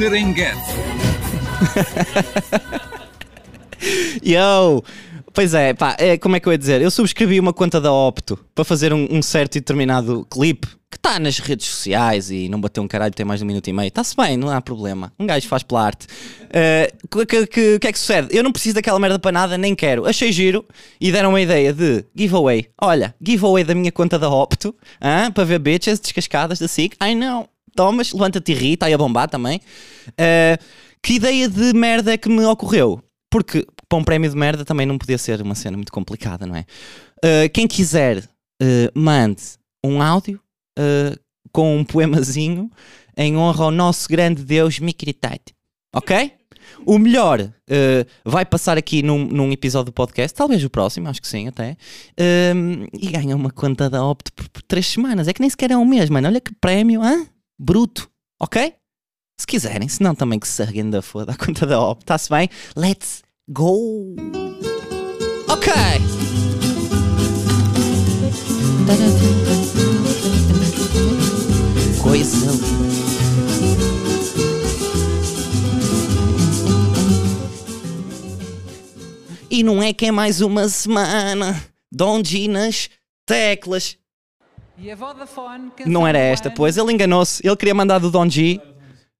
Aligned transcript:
Serengeti. 0.00 0.56
Yo! 4.24 4.82
Pois 5.34 5.52
é, 5.52 5.74
pá, 5.74 5.94
é, 5.98 6.16
como 6.16 6.36
é 6.36 6.40
que 6.40 6.48
eu 6.48 6.52
ia 6.52 6.56
dizer? 6.56 6.80
Eu 6.80 6.90
subscrevi 6.90 7.38
uma 7.38 7.52
conta 7.52 7.78
da 7.78 7.92
Opto 7.92 8.38
para 8.54 8.64
fazer 8.64 8.94
um, 8.94 9.06
um 9.10 9.20
certo 9.20 9.56
e 9.56 9.60
determinado 9.60 10.26
clipe 10.30 10.66
que 10.90 10.96
está 10.96 11.18
nas 11.18 11.38
redes 11.38 11.66
sociais 11.66 12.30
e 12.30 12.48
não 12.48 12.58
bateu 12.58 12.82
um 12.82 12.88
caralho, 12.88 13.12
tem 13.12 13.26
mais 13.26 13.40
de 13.40 13.44
um 13.44 13.46
minuto 13.46 13.68
e 13.68 13.74
meio. 13.74 13.88
Está-se 13.88 14.16
bem, 14.16 14.38
não 14.38 14.48
há 14.48 14.62
problema. 14.62 15.12
Um 15.18 15.26
gajo 15.26 15.46
faz 15.46 15.62
pela 15.62 15.84
arte. 15.84 16.06
O 17.04 17.18
que, 17.18 17.26
que, 17.26 17.46
que, 17.46 17.78
que 17.78 17.86
é 17.86 17.92
que 17.92 17.98
sucede? 17.98 18.34
Eu 18.34 18.42
não 18.42 18.52
preciso 18.52 18.76
daquela 18.76 18.98
merda 18.98 19.18
para 19.18 19.32
nada, 19.32 19.58
nem 19.58 19.74
quero. 19.74 20.06
Achei 20.06 20.32
giro 20.32 20.64
e 20.98 21.12
deram 21.12 21.28
uma 21.28 21.42
ideia 21.42 21.74
de 21.74 22.06
giveaway. 22.16 22.70
Olha, 22.80 23.14
giveaway 23.22 23.64
da 23.64 23.74
minha 23.74 23.92
conta 23.92 24.18
da 24.18 24.30
Opto 24.30 24.74
para 25.34 25.44
ver 25.44 25.58
bitches 25.58 26.00
descascadas 26.00 26.58
da 26.58 26.66
SIC. 26.66 26.96
Ai 26.98 27.14
não, 27.14 27.46
tomas, 27.80 28.12
levanta-te 28.12 28.52
e 28.52 28.54
ri, 28.54 28.72
está 28.74 28.86
aí 28.86 28.92
a 28.92 28.98
bombar 28.98 29.26
também. 29.30 29.58
Uh, 30.10 30.62
que 31.02 31.14
ideia 31.14 31.48
de 31.48 31.72
merda 31.72 32.12
é 32.12 32.18
que 32.18 32.28
me 32.28 32.44
ocorreu? 32.44 33.02
Porque 33.30 33.66
para 33.88 33.98
um 33.98 34.04
prémio 34.04 34.28
de 34.28 34.36
merda 34.36 34.64
também 34.66 34.84
não 34.84 34.98
podia 34.98 35.16
ser 35.16 35.40
uma 35.40 35.54
cena 35.54 35.76
muito 35.76 35.92
complicada, 35.92 36.46
não 36.46 36.56
é? 36.56 36.66
Uh, 37.24 37.48
quem 37.52 37.66
quiser, 37.66 38.18
uh, 38.18 38.98
mande 38.98 39.42
um 39.84 40.02
áudio 40.02 40.38
uh, 40.78 41.18
com 41.52 41.78
um 41.78 41.84
poemazinho 41.84 42.70
em 43.16 43.36
honra 43.36 43.64
ao 43.64 43.70
nosso 43.70 44.08
grande 44.08 44.44
Deus 44.44 44.78
Mikritate. 44.78 45.54
Ok? 45.94 46.32
O 46.86 46.98
melhor 46.98 47.52
vai 48.24 48.44
passar 48.44 48.78
aqui 48.78 49.02
num, 49.02 49.24
num, 49.24 49.50
episódio 49.50 49.86
do 49.86 49.94
podcast, 49.94 50.36
talvez 50.36 50.62
o 50.62 50.70
próximo, 50.70 51.08
acho 51.08 51.20
que 51.20 51.26
sim, 51.26 51.48
até. 51.48 51.76
e 52.92 53.08
ganha 53.08 53.34
uma 53.34 53.50
conta 53.50 53.90
da 53.90 54.04
Opto 54.04 54.32
por, 54.32 54.48
por, 54.50 54.62
três 54.62 54.86
semanas. 54.86 55.26
É 55.26 55.32
que 55.32 55.40
nem 55.40 55.50
sequer 55.50 55.72
é 55.72 55.76
um 55.76 55.84
mês, 55.84 56.08
mano. 56.08 56.28
Olha 56.28 56.40
que 56.40 56.54
prémio, 56.54 57.04
hein? 57.04 57.26
Bruto. 57.60 58.10
Ok? 58.40 58.74
Se 59.38 59.46
quiserem, 59.46 59.88
se 59.88 60.02
não 60.02 60.14
também 60.14 60.38
que 60.38 60.48
se 60.48 60.62
erguem 60.62 60.88
da 60.88 61.02
foda 61.02 61.32
a 61.32 61.36
conta 61.36 61.66
da 61.66 61.78
Opto. 61.80 62.04
Está-se 62.04 62.30
bem? 62.30 62.48
Let's 62.74 63.22
go! 63.48 64.14
Ok! 65.48 65.72
Coisa 72.02 72.50
E 79.50 79.62
não 79.62 79.82
é 79.82 79.92
que 79.92 80.06
é 80.06 80.10
mais 80.10 80.40
uma 80.40 80.68
semana. 80.68 81.62
Donde 81.92 82.48
nas 82.48 82.88
teclas. 83.26 83.99
Não 85.86 86.06
era 86.06 86.18
esta, 86.18 86.50
pois. 86.50 86.76
Ele 86.76 86.92
enganou-se. 86.92 87.46
Ele 87.46 87.56
queria 87.56 87.74
mandar 87.74 87.98
do 87.98 88.10
Don 88.10 88.28
G. 88.28 88.60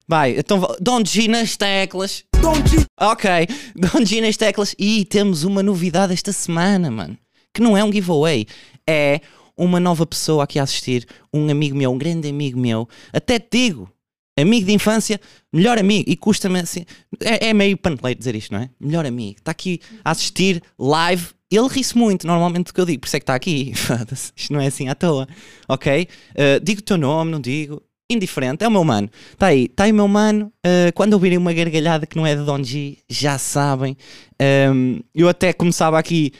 Vai, 0.09 0.39
então 0.39 0.61
Don 0.81 1.05
G 1.05 1.29
nas 1.29 1.57
teclas. 1.57 2.25
Don 2.41 2.55
G. 2.67 2.85
Ok, 2.99 3.31
Don 3.77 4.05
G 4.05 4.21
nas 4.21 4.37
teclas. 4.37 4.75
E 4.79 5.05
temos 5.05 5.45
uma 5.45 5.63
novidade 5.63 6.13
esta 6.13 6.33
semana, 6.33 6.91
mano. 6.91 7.17
Que 7.53 7.61
não 7.61 7.77
é 7.77 7.85
um 7.85 7.93
giveaway. 7.93 8.47
É 8.89 9.21
uma 9.57 9.79
nova 9.79 10.07
pessoa 10.07 10.45
aqui 10.45 10.59
a 10.59 10.63
assistir. 10.63 11.07
Um 11.33 11.49
amigo 11.51 11.77
meu, 11.77 11.93
um 11.93 11.99
grande 11.99 12.29
amigo 12.29 12.59
meu. 12.59 12.89
Até 13.13 13.39
te 13.39 13.69
digo, 13.69 13.91
amigo 14.39 14.67
de 14.67 14.73
infância, 14.73 15.21
melhor 15.53 15.79
amigo. 15.79 16.11
E 16.11 16.17
custa-me 16.17 16.61
assim. 16.61 16.85
É, 17.21 17.51
é 17.51 17.55
meio 17.55 17.77
paneleiro 17.77 18.19
dizer 18.19 18.35
isto, 18.35 18.53
não 18.53 18.63
é? 18.63 18.71
Melhor 18.81 19.05
amigo. 19.05 19.39
Está 19.39 19.53
aqui 19.53 19.81
a 20.03 20.11
assistir 20.11 20.63
live 20.79 21.29
ele 21.51 21.69
ri-se 21.69 21.97
muito, 21.99 22.27
normalmente, 22.27 22.67
do 22.67 22.75
que 22.75 22.81
eu 22.81 22.87
digo, 22.87 23.01
por 23.01 23.07
isso 23.07 23.17
é 23.17 23.21
que 23.21 23.25
está 23.25 23.35
aqui. 23.35 23.73
Isto 24.37 24.53
não 24.53 24.61
é 24.61 24.69
assim 24.69 24.89
à 24.89 24.95
toa, 24.95 25.27
ok? 25.69 26.07
Uh, 26.31 26.61
digo 26.63 26.81
o 26.81 26.85
teu 26.85 26.97
nome, 26.97 27.31
não 27.31 27.41
digo. 27.41 27.83
Indiferente, 28.09 28.65
é 28.65 28.69
o 28.69 28.71
meu 28.71 28.85
mano. 28.85 29.09
Está 29.33 29.47
aí, 29.47 29.65
está 29.65 29.85
aí 29.85 29.93
o 29.93 29.95
meu 29.95 30.09
mano. 30.09 30.53
Uh, 30.67 30.93
quando 30.95 31.13
ouvirem 31.13 31.39
uma 31.39 31.53
gargalhada 31.53 32.07
que 32.07 32.17
não 32.17 32.27
é 32.27 32.35
de 32.35 32.45
Don 32.45 32.63
G, 32.63 32.99
já 33.09 33.39
sabem. 33.39 33.97
Um, 34.41 34.45
ehm, 34.45 35.01
eu 35.15 35.29
até 35.29 35.53
começava 35.53 35.99
aqui 35.99 36.33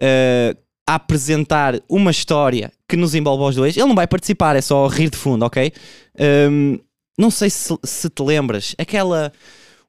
uh, 0.00 0.58
a 0.86 0.94
apresentar 0.94 1.78
uma 1.88 2.10
história 2.10 2.72
que 2.88 2.96
nos 2.96 3.14
envolve 3.14 3.44
aos 3.44 3.54
dois. 3.54 3.76
Ele 3.76 3.86
não 3.86 3.94
vai 3.94 4.06
participar, 4.06 4.56
é 4.56 4.62
só 4.62 4.86
rir 4.86 5.10
de 5.10 5.16
fundo, 5.16 5.44
ok? 5.44 5.72
Um, 6.18 6.22
ehm, 6.22 6.80
não 7.18 7.30
sei 7.30 7.50
se, 7.50 7.74
se 7.84 8.08
te 8.08 8.22
lembras, 8.22 8.74
aquela. 8.78 9.30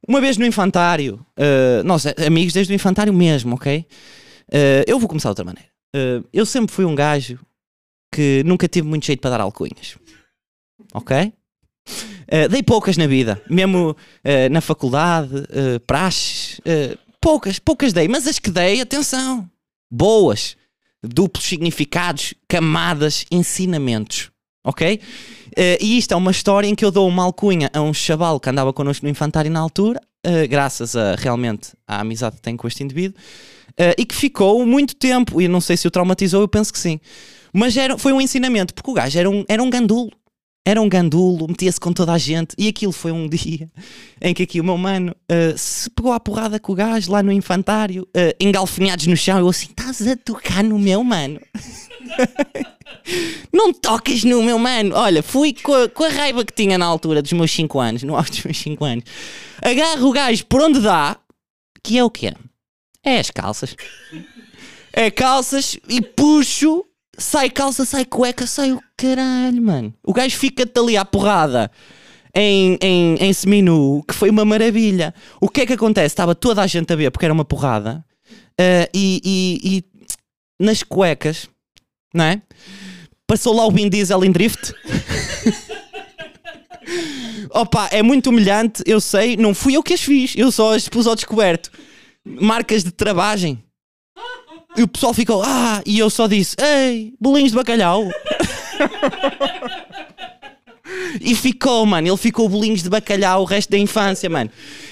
Uma 0.06 0.20
vez 0.20 0.36
no 0.36 0.46
infantário, 0.46 1.26
uh, 1.38 1.84
nós 1.86 2.06
amigos 2.28 2.54
desde 2.54 2.74
o 2.74 2.76
infantário 2.76 3.14
mesmo, 3.14 3.56
ok? 3.56 3.86
Uh, 4.53 4.84
eu 4.85 5.00
vou 5.00 5.07
começar 5.07 5.29
de 5.29 5.31
outra 5.31 5.45
maneira. 5.45 5.69
Uh, 5.95 6.28
eu 6.34 6.45
sempre 6.45 6.73
fui 6.73 6.84
um 6.84 6.94
gajo 6.94 7.39
que 8.13 8.44
nunca 8.45 8.67
tive 8.67 8.85
muito 8.85 9.06
jeito 9.06 9.22
para 9.22 9.31
dar 9.31 9.41
alcunhas. 9.41 9.97
Ok? 10.94 11.34
Uh, 11.88 12.50
dei 12.50 12.62
poucas 12.62 12.97
na 12.97 13.07
vida, 13.07 13.41
mesmo 13.50 13.95
na 14.51 14.62
faculdade, 14.62 15.34
praxes, 15.85 16.62
poucas, 17.19 17.59
poucas 17.59 17.91
dei, 17.91 18.07
mas 18.07 18.28
as 18.28 18.39
que 18.39 18.50
dei, 18.50 18.79
atenção, 18.79 19.50
boas, 19.89 20.56
duplos 21.03 21.45
significados, 21.45 22.33
camadas, 22.47 23.25
ensinamentos, 23.29 24.31
ok? 24.63 25.01
e 25.81 25.97
isto 25.97 26.13
é 26.13 26.16
uma 26.16 26.31
história 26.31 26.68
em 26.68 26.75
que 26.75 26.85
eu 26.85 26.91
dou 26.91 27.06
uma 27.07 27.23
alcunha 27.23 27.69
a 27.73 27.81
um 27.81 27.94
chaval 27.94 28.39
que 28.39 28.50
andava 28.50 28.72
connosco 28.72 29.06
no 29.06 29.12
infantário 29.12 29.51
na 29.51 29.59
altura, 29.59 30.00
graças 30.50 30.95
a 30.95 31.16
realmente 31.16 31.72
à 31.85 32.00
amizade 32.00 32.38
que 32.38 32.41
tenho 32.41 32.57
com 32.57 32.68
este 32.68 32.83
indivíduo, 32.83 33.19
uh, 33.72 33.96
e 33.98 34.06
que 34.06 34.16
ficou 34.16 34.66
muito 34.66 34.96
tempo, 34.96 35.42
e 35.42 35.48
não 35.48 35.62
sei 35.62 35.78
se 35.78 35.88
o 35.88 35.92
traumatizou, 35.92 36.42
eu 36.42 36.48
penso 36.48 36.72
que 36.72 36.80
sim. 36.80 37.00
Mas 37.54 37.76
era, 37.76 37.98
foi 37.98 38.14
um 38.14 38.22
ensinamento, 38.22 38.74
porque 38.74 38.90
o 38.90 38.94
gajo 38.94 39.18
era 39.18 39.30
um, 39.30 39.44
era 39.48 39.62
um 39.62 39.70
gandulo. 39.70 40.12
Era 40.64 40.80
um 40.80 40.88
gandulo, 40.88 41.48
metia-se 41.48 41.80
com 41.80 41.92
toda 41.92 42.14
a 42.14 42.20
gente, 42.20 42.54
e 42.56 42.68
aquilo 42.68 42.92
foi 42.92 43.12
um 43.12 43.26
dia 43.30 43.68
em 44.22 44.31
que 44.31 44.44
aqui 44.44 44.62
o 44.62 44.64
meu 44.64 44.78
mano 44.78 45.12
uh, 45.12 45.58
se 45.58 45.90
pegou 45.90 46.14
à 46.14 46.20
porrada 46.20 46.60
com 46.60 46.72
o 46.72 46.76
gajo 46.76 47.12
lá 47.12 47.24
no 47.24 47.31
infantário, 47.31 48.04
uh, 48.04 48.36
engalfinhados 48.40 49.08
no 49.08 49.18
chão. 49.18 49.40
Eu 49.40 49.50
assim, 49.50 49.68
estás 49.70 50.08
a 50.08 50.16
tocar 50.16 50.64
no 50.64 50.78
meu 50.78 51.04
mano? 51.04 51.40
não 53.52 53.74
toques 53.74 54.24
no 54.24 54.44
meu 54.44 54.60
mano. 54.60 54.96
Olha, 54.96 55.24
fui 55.24 55.54
com 55.54 55.74
a, 55.74 55.90
com 55.90 56.04
a, 56.04 56.10
raiva 56.10 56.46
que 56.46 56.54
tinha 56.54 56.78
na 56.78 56.86
altura 56.86 57.24
dos 57.24 57.31
meus 57.34 57.52
5 57.52 57.80
anos, 57.80 58.04
no 58.04 58.16
alto 58.16 58.30
dos 58.30 58.44
meus 58.44 58.58
5 58.60 58.86
anos. 58.86 59.04
Agarro 59.64 60.10
o 60.10 60.12
gajo 60.12 60.46
por 60.46 60.62
onde 60.62 60.80
dá, 60.80 61.18
que 61.84 61.98
é 61.98 62.04
o 62.04 62.10
quê? 62.10 62.34
É 63.03 63.19
as 63.19 63.31
calças. 63.31 63.75
É 64.94 65.09
calças 65.09 65.78
e 65.88 66.01
puxo, 66.01 66.85
sai 67.17 67.50
calça, 67.50 67.85
sai 67.85 68.06
cueca, 68.06 68.45
sai 68.45 68.72
o 68.72 68.79
caralho, 68.95 69.59
mano. 69.62 69.94
O 70.03 70.13
gajo 70.13 70.38
fica-te 70.38 70.79
ali 70.79 70.95
à 70.97 71.03
porrada 71.03 71.72
em, 72.35 72.78
em, 72.81 73.16
em 73.16 73.34
seminu, 73.34 74.03
que 74.07 74.13
foi 74.13 74.29
uma 74.29 74.45
maravilha. 74.45 75.16
O 75.39 75.50
que 75.50 75.62
é 75.62 75.66
que 75.66 75.73
acontece? 75.73 76.07
Estava 76.07 76.35
toda 76.35 76.62
a 76.62 76.67
gente 76.67 76.94
a 76.94 76.95
ver 76.95 77.09
porque 77.12 77.25
era 77.25 77.34
uma 77.34 77.45
porrada. 77.45 78.06
Uh, 78.59 78.85
e, 78.94 79.22
e, 79.23 79.59
e, 79.63 79.83
nas 80.63 80.83
cuecas, 80.83 81.50
não 82.13 82.25
é? 82.25 82.41
Passou 83.25 83.56
lá 83.56 83.66
o 83.66 83.72
Vin 83.72 83.89
Diesel 83.89 84.23
em 84.23 84.31
drift. 84.31 84.73
Opa, 87.50 87.89
é 87.91 88.03
muito 88.03 88.29
humilhante, 88.29 88.83
eu 88.85 89.01
sei, 89.01 89.35
não 89.35 89.56
fui 89.56 89.75
eu 89.75 89.83
que 89.83 89.94
as 89.94 90.01
fiz, 90.01 90.35
eu 90.38 90.51
só 90.51 90.75
as 90.75 90.88
pus 90.88 91.07
ao 91.07 91.16
descoberto 91.16 91.72
marcas 92.26 92.84
de 92.84 92.92
travagem. 92.92 93.64
E 94.76 94.84
o 94.84 94.88
pessoal 94.88 95.14
ficou, 95.14 95.44
ah, 95.44 95.82
e 95.86 96.00
eu 96.00 96.09
só 96.09 96.28
disse, 96.28 96.56
ei, 96.59 97.14
bolinhos 97.20 97.52
de 97.52 97.58
bacalhau. 97.58 98.09
e 101.20 101.36
ficou, 101.36 101.86
mano, 101.86 102.08
ele 102.08 102.18
ficou 102.18 102.48
bolinhos 102.48 102.81
de 102.81 102.90
bacalhau 102.90 103.42
o 103.42 103.45
resto 103.45 103.69
da 103.69 103.78
infância, 103.78 104.30
mano. 104.30 104.50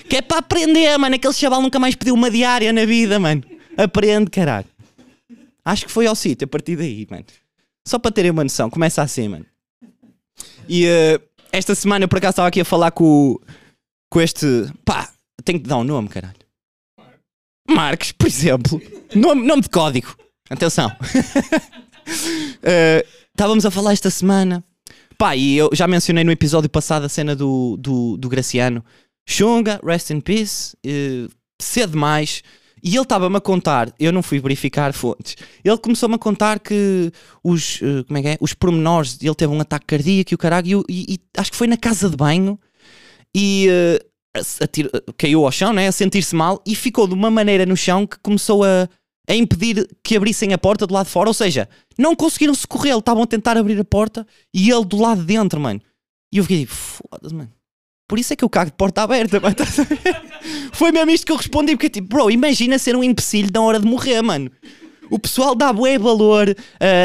Que 0.09 0.17
é 0.17 0.21
para 0.21 0.39
aprender, 0.39 0.97
mano. 0.97 1.15
Aquele 1.15 1.33
chaval 1.33 1.61
nunca 1.61 1.79
mais 1.79 1.95
pediu 1.95 2.13
uma 2.13 2.29
diária 2.29 2.73
na 2.73 2.85
vida, 2.85 3.19
mano. 3.19 3.43
Aprende, 3.77 4.29
caralho. 4.29 4.67
Acho 5.63 5.85
que 5.85 5.91
foi 5.91 6.07
ao 6.07 6.15
sítio 6.15 6.45
a 6.45 6.47
partir 6.47 6.75
daí, 6.75 7.07
mano. 7.09 7.25
Só 7.87 7.97
para 7.97 8.11
terem 8.11 8.31
uma 8.31 8.43
noção, 8.43 8.69
começa 8.69 9.01
assim, 9.01 9.29
mano. 9.29 9.45
E 10.67 10.85
uh, 10.85 11.21
esta 11.51 11.73
semana 11.73 12.03
eu 12.03 12.09
por 12.09 12.17
acaso 12.17 12.31
estava 12.31 12.47
aqui 12.47 12.61
a 12.61 12.65
falar 12.65 12.91
com, 12.91 13.39
com 14.09 14.21
este. 14.21 14.45
Pá, 14.83 15.09
tenho 15.43 15.59
que 15.59 15.67
dar 15.67 15.77
um 15.77 15.83
nome, 15.83 16.09
caralho. 16.09 16.35
Marques, 17.69 18.11
por 18.11 18.27
exemplo. 18.27 18.81
Nome, 19.15 19.45
nome 19.45 19.61
de 19.61 19.69
código. 19.69 20.15
Atenção. 20.49 20.89
uh, 20.89 22.07
estávamos 23.31 23.65
a 23.65 23.71
falar 23.71 23.93
esta 23.93 24.09
semana. 24.09 24.63
Pá, 25.17 25.35
e 25.35 25.57
eu 25.57 25.69
já 25.73 25.87
mencionei 25.87 26.23
no 26.23 26.31
episódio 26.31 26.69
passado 26.69 27.05
a 27.05 27.09
cena 27.09 27.35
do, 27.35 27.77
do, 27.77 28.17
do 28.17 28.29
Graciano. 28.29 28.83
Xunga, 29.27 29.79
rest 29.83 30.09
in 30.09 30.21
peace, 30.21 30.75
uh, 30.85 31.29
cedo 31.61 31.91
demais. 31.91 32.41
E 32.83 32.95
ele 32.95 33.01
estava-me 33.01 33.35
a 33.35 33.41
contar, 33.41 33.93
eu 33.99 34.11
não 34.11 34.23
fui 34.23 34.39
verificar 34.39 34.93
fontes, 34.93 35.35
ele 35.63 35.77
começou-me 35.77 36.15
a 36.15 36.17
contar 36.17 36.59
que 36.59 37.11
os, 37.43 37.81
uh, 37.81 38.05
como 38.07 38.17
é 38.17 38.21
que 38.21 38.27
é? 38.29 38.37
Os 38.39 38.53
pormenores, 38.53 39.17
ele 39.21 39.35
teve 39.35 39.51
um 39.51 39.59
ataque 39.59 39.85
cardíaco 39.85 40.33
e 40.33 40.35
o 40.35 40.37
caralho, 40.37 40.85
e, 40.87 41.15
e, 41.15 41.19
acho 41.37 41.51
que 41.51 41.57
foi 41.57 41.67
na 41.67 41.75
casa 41.75 42.09
de 42.09 42.15
banho, 42.15 42.57
e 43.35 43.67
uh, 43.69 44.08
caiu 45.17 45.45
ao 45.45 45.51
chão, 45.51 45.73
né, 45.73 45.87
a 45.87 45.91
sentir-se 45.91 46.35
mal 46.35 46.61
e 46.65 46.75
ficou 46.75 47.07
de 47.07 47.13
uma 47.13 47.31
maneira 47.31 47.65
no 47.65 47.75
chão 47.75 48.05
que 48.05 48.17
começou 48.19 48.63
a, 48.63 48.87
a 49.27 49.35
impedir 49.35 49.87
que 50.03 50.15
abrissem 50.15 50.53
a 50.53 50.57
porta 50.57 50.85
do 50.85 50.93
lado 50.93 51.05
de 51.05 51.11
fora. 51.11 51.29
Ou 51.29 51.33
seja, 51.33 51.67
não 51.97 52.15
conseguiram 52.15 52.53
socorrê-lo, 52.53 52.99
estavam 52.99 53.23
a 53.23 53.27
tentar 53.27 53.57
abrir 53.57 53.79
a 53.79 53.85
porta 53.85 54.25
e 54.53 54.69
ele 54.69 54.85
do 54.85 54.97
lado 54.97 55.21
de 55.21 55.27
dentro, 55.27 55.59
mano. 55.59 55.81
E 56.31 56.37
eu 56.37 56.43
fiquei 56.43 56.59
tipo, 56.59 56.73
foda-se, 56.73 57.33
mano. 57.33 57.51
Por 58.07 58.17
isso 58.17 58.33
é 58.33 58.35
que 58.35 58.43
eu 58.43 58.49
cago 58.49 58.71
de 58.71 58.77
porta 58.77 59.03
aberta, 59.03 59.39
mano. 59.39 59.55
Foi 60.73 60.91
mesmo 60.91 61.11
isto 61.11 61.25
que 61.25 61.31
eu 61.31 61.35
respondi, 61.35 61.73
porque 61.73 61.89
tipo, 61.89 62.07
bro, 62.07 62.31
imagina 62.31 62.79
ser 62.79 62.95
um 62.95 63.03
empecilho 63.03 63.49
na 63.53 63.61
hora 63.61 63.79
de 63.79 63.85
morrer, 63.85 64.21
mano. 64.21 64.51
O 65.09 65.17
pessoal 65.17 65.55
dá 65.55 65.73
bué 65.73 65.97
valor, 65.97 66.49
uh, 66.49 66.55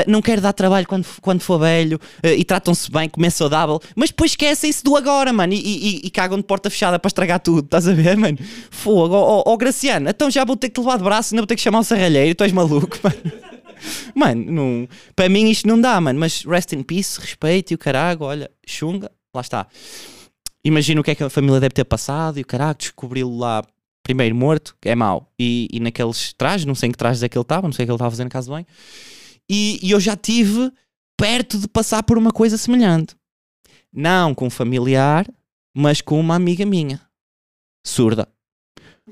não 0.07 0.21
quer 0.21 0.41
dar 0.41 0.53
trabalho 0.53 0.87
quando, 0.87 1.07
quando 1.21 1.41
for 1.41 1.59
velho 1.59 1.99
uh, 2.23 2.29
e 2.29 2.45
tratam-se 2.45 2.91
bem, 2.91 3.09
comer 3.09 3.31
saudável, 3.31 3.81
mas 3.97 4.11
depois 4.11 4.33
esquecem-se 4.33 4.83
do 4.83 4.97
agora, 4.97 5.33
mano, 5.33 5.53
e, 5.53 5.57
e, 5.57 6.01
e, 6.05 6.11
cagam 6.11 6.39
de 6.39 6.45
porta 6.45 6.69
fechada 6.69 6.99
para 6.99 7.09
estragar 7.09 7.41
tudo, 7.41 7.65
estás 7.65 7.89
a 7.89 7.95
ver, 7.95 8.17
mano? 8.17 8.39
Fogo, 8.71 9.15
ó 9.15 9.39
oh, 9.39 9.53
oh, 9.53 9.57
Graciano, 9.57 10.09
então 10.09 10.31
já 10.31 10.45
vou 10.45 10.57
ter 10.57 10.69
que 10.69 10.75
te 10.75 10.81
levar 10.81 10.99
de 10.99 11.05
braço 11.05 11.35
não 11.35 11.43
vou 11.43 11.47
ter 11.47 11.57
que 11.57 11.63
chamar 11.63 11.81
o 11.81 11.85
serralheiro, 11.85 12.35
tu 12.35 12.45
és 12.45 12.53
maluco, 12.53 12.99
mano. 13.03 13.17
Mano, 14.15 14.53
não, 14.53 14.89
para 15.15 15.29
mim 15.29 15.51
isto 15.51 15.69
não 15.69 15.81
dá, 15.81 16.01
mano, 16.01 16.19
mas 16.19 16.45
rest 16.45 16.73
in 16.73 16.83
peace, 16.83 17.21
respeito 17.21 17.73
e 17.73 17.75
o 17.75 17.79
caralho, 17.79 18.23
olha, 18.23 18.51
chunga, 18.67 19.11
lá 19.35 19.41
está. 19.41 19.67
Imagina 20.65 21.01
o 21.01 21.05
que 21.05 21.11
é 21.11 21.15
que 21.15 21.23
a 21.23 21.29
família 21.29 21.61
deve 21.61 21.75
ter 21.75 21.85
passado 21.85 22.39
e 22.39 22.43
o 22.43 22.47
caralho, 22.47 22.77
descobri-lo 22.79 23.37
lá 23.37 23.63
primeiro 24.05 24.37
morto, 24.37 24.77
que 24.81 24.89
é 24.89 24.95
mau, 24.95 25.33
e, 25.37 25.67
e 25.73 25.81
naqueles 25.81 26.33
trajes, 26.35 26.67
não 26.67 26.75
sei 26.75 26.91
em 26.91 26.93
que 26.93 26.99
trajes 26.99 27.23
é 27.23 27.29
que 27.29 27.37
ele 27.37 27.43
estava, 27.43 27.67
não 27.67 27.73
sei 27.73 27.85
o 27.85 27.87
que 27.87 27.91
ele 27.91 27.97
estava 27.97 28.11
fazendo 28.11 28.27
na 28.27 28.31
casa 28.31 28.47
de 28.47 28.53
banho, 28.53 28.67
e, 29.51 29.81
e 29.83 29.91
eu 29.91 29.99
já 29.99 30.15
tive 30.15 30.71
perto 31.17 31.59
de 31.59 31.67
passar 31.67 32.03
por 32.03 32.19
uma 32.19 32.31
coisa 32.31 32.57
semelhante. 32.57 33.17
Não 33.93 34.35
com 34.35 34.47
um 34.47 34.51
familiar, 34.51 35.27
mas 35.75 36.01
com 36.01 36.21
uma 36.21 36.35
amiga 36.35 36.67
minha, 36.67 37.01
surda. 37.85 38.29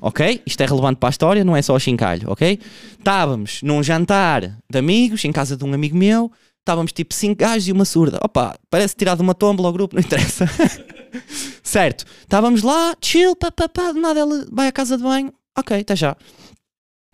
Ok? 0.01 0.43
Isto 0.47 0.63
é 0.63 0.67
relevante 0.67 0.99
para 0.99 1.09
a 1.09 1.11
história, 1.11 1.45
não 1.45 1.57
é 1.57 1.63
só 1.63 1.75
o 1.75 1.81
chincalho, 1.81 2.31
ok? 2.31 2.59
Estávamos 2.99 3.63
num 3.63 3.83
jantar 3.83 4.59
de 4.69 4.79
amigos, 4.79 5.25
em 5.25 5.33
casa 5.33 5.57
de 5.57 5.65
um 5.65 5.73
amigo 5.73 5.97
meu, 5.97 6.31
estávamos 6.61 6.93
tipo 6.93 7.15
cinco 7.15 7.37
gajos 7.37 7.69
e 7.69 7.73
uma 7.73 7.85
surda. 7.85 8.19
Opa, 8.23 8.59
parece 8.71 8.97
tirado 8.97 9.21
uma 9.21 9.35
tomba 9.35 9.65
ao 9.65 9.73
grupo, 9.73 9.95
não 9.95 10.03
interessa. 10.03 10.47
certo, 11.63 12.05
estávamos 12.21 12.63
lá, 12.63 12.97
chill, 13.01 13.37
pá, 13.37 13.51
pá, 13.51 13.69
pá, 13.69 13.93
de 13.93 14.01
nada 14.01 14.21
ela 14.21 14.47
vai 14.51 14.69
à 14.69 14.73
casa 14.73 14.97
de 14.97 15.03
banho, 15.03 15.33
ok, 15.57 15.81
até 15.81 15.97
já. 15.97 16.17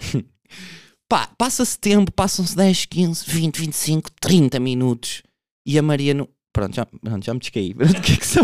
pá, 1.09 1.29
passa-se 1.39 1.79
tempo, 1.79 2.13
passam-se 2.13 2.57
10, 2.57 2.87
15, 2.87 3.25
20, 3.27 3.59
25, 3.59 4.11
30 4.21 4.61
minutos 4.61 5.23
e 5.67 5.79
a 5.79 5.83
Maria 5.83 6.15
não. 6.15 6.29
Pronto, 6.51 6.75
já, 6.75 6.87
pronto, 6.87 7.25
já 7.25 7.35
me 7.35 7.41
descaí. 7.41 7.75
O 7.79 8.01
que 8.03 8.13
é 8.13 8.17
que 8.17 8.27
se 8.27 8.39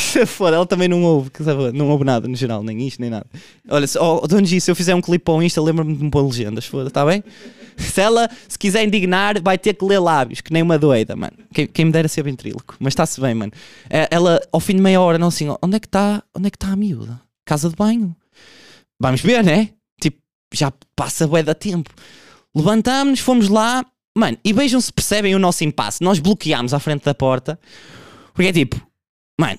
se 0.00 0.26
for, 0.26 0.52
ela 0.52 0.66
também 0.66 0.88
não 0.88 1.02
ouve, 1.02 1.30
não 1.72 1.88
ouve 1.88 2.04
nada 2.04 2.26
no 2.26 2.34
geral, 2.34 2.62
nem 2.62 2.86
isto, 2.86 3.00
nem 3.00 3.10
nada. 3.10 3.26
Olha, 3.68 3.86
se, 3.86 3.98
oh, 3.98 4.26
Dona 4.26 4.44
G, 4.44 4.60
se 4.60 4.70
eu 4.70 4.74
fizer 4.74 4.94
um 4.94 5.00
clipe 5.00 5.24
para 5.24 5.34
o 5.34 5.42
Insta, 5.42 5.62
lembra-me 5.62 5.94
de 5.94 6.04
me 6.04 6.10
pôr 6.10 6.22
legendas, 6.26 6.66
foda, 6.66 6.88
está 6.88 7.04
bem? 7.04 7.22
Se 7.80 8.00
ela, 8.00 8.28
se 8.48 8.58
quiser 8.58 8.84
indignar, 8.84 9.40
vai 9.42 9.56
ter 9.58 9.74
que 9.74 9.84
ler 9.84 9.98
lábios, 9.98 10.40
que 10.40 10.52
nem 10.52 10.62
uma 10.62 10.78
doida, 10.78 11.16
mano. 11.16 11.32
Quem, 11.52 11.66
quem 11.66 11.84
me 11.86 11.92
dera 11.92 12.08
ser 12.08 12.22
ventríloco, 12.22 12.76
mas 12.78 12.92
está-se 12.92 13.20
bem, 13.20 13.34
mano. 13.34 13.52
É, 13.88 14.08
ela, 14.10 14.40
ao 14.52 14.60
fim 14.60 14.76
de 14.76 14.82
meia 14.82 15.00
hora, 15.00 15.18
não 15.18 15.28
assim, 15.28 15.48
onde 15.62 15.76
é 15.76 15.80
que 15.80 15.86
está, 15.86 16.22
é 16.34 16.50
que 16.50 16.56
está 16.56 16.68
a 16.68 16.76
miúda? 16.76 17.20
Casa 17.44 17.68
de 17.68 17.76
banho. 17.76 18.14
Vamos 19.00 19.20
ver, 19.20 19.42
né? 19.42 19.70
Tipo, 20.00 20.18
já 20.54 20.72
passa 20.94 21.26
bué 21.26 21.42
da 21.42 21.54
tempo. 21.54 21.90
Levantámos-nos, 22.54 23.20
fomos 23.20 23.48
lá, 23.48 23.84
mano, 24.16 24.36
e 24.44 24.52
vejam 24.52 24.80
se 24.80 24.92
percebem 24.92 25.34
o 25.34 25.38
nosso 25.38 25.64
impasse. 25.64 26.02
Nós 26.02 26.18
bloqueámos 26.18 26.74
à 26.74 26.78
frente 26.78 27.04
da 27.04 27.14
porta, 27.14 27.58
porque 28.34 28.48
é 28.48 28.52
tipo, 28.52 28.80
mano, 29.40 29.58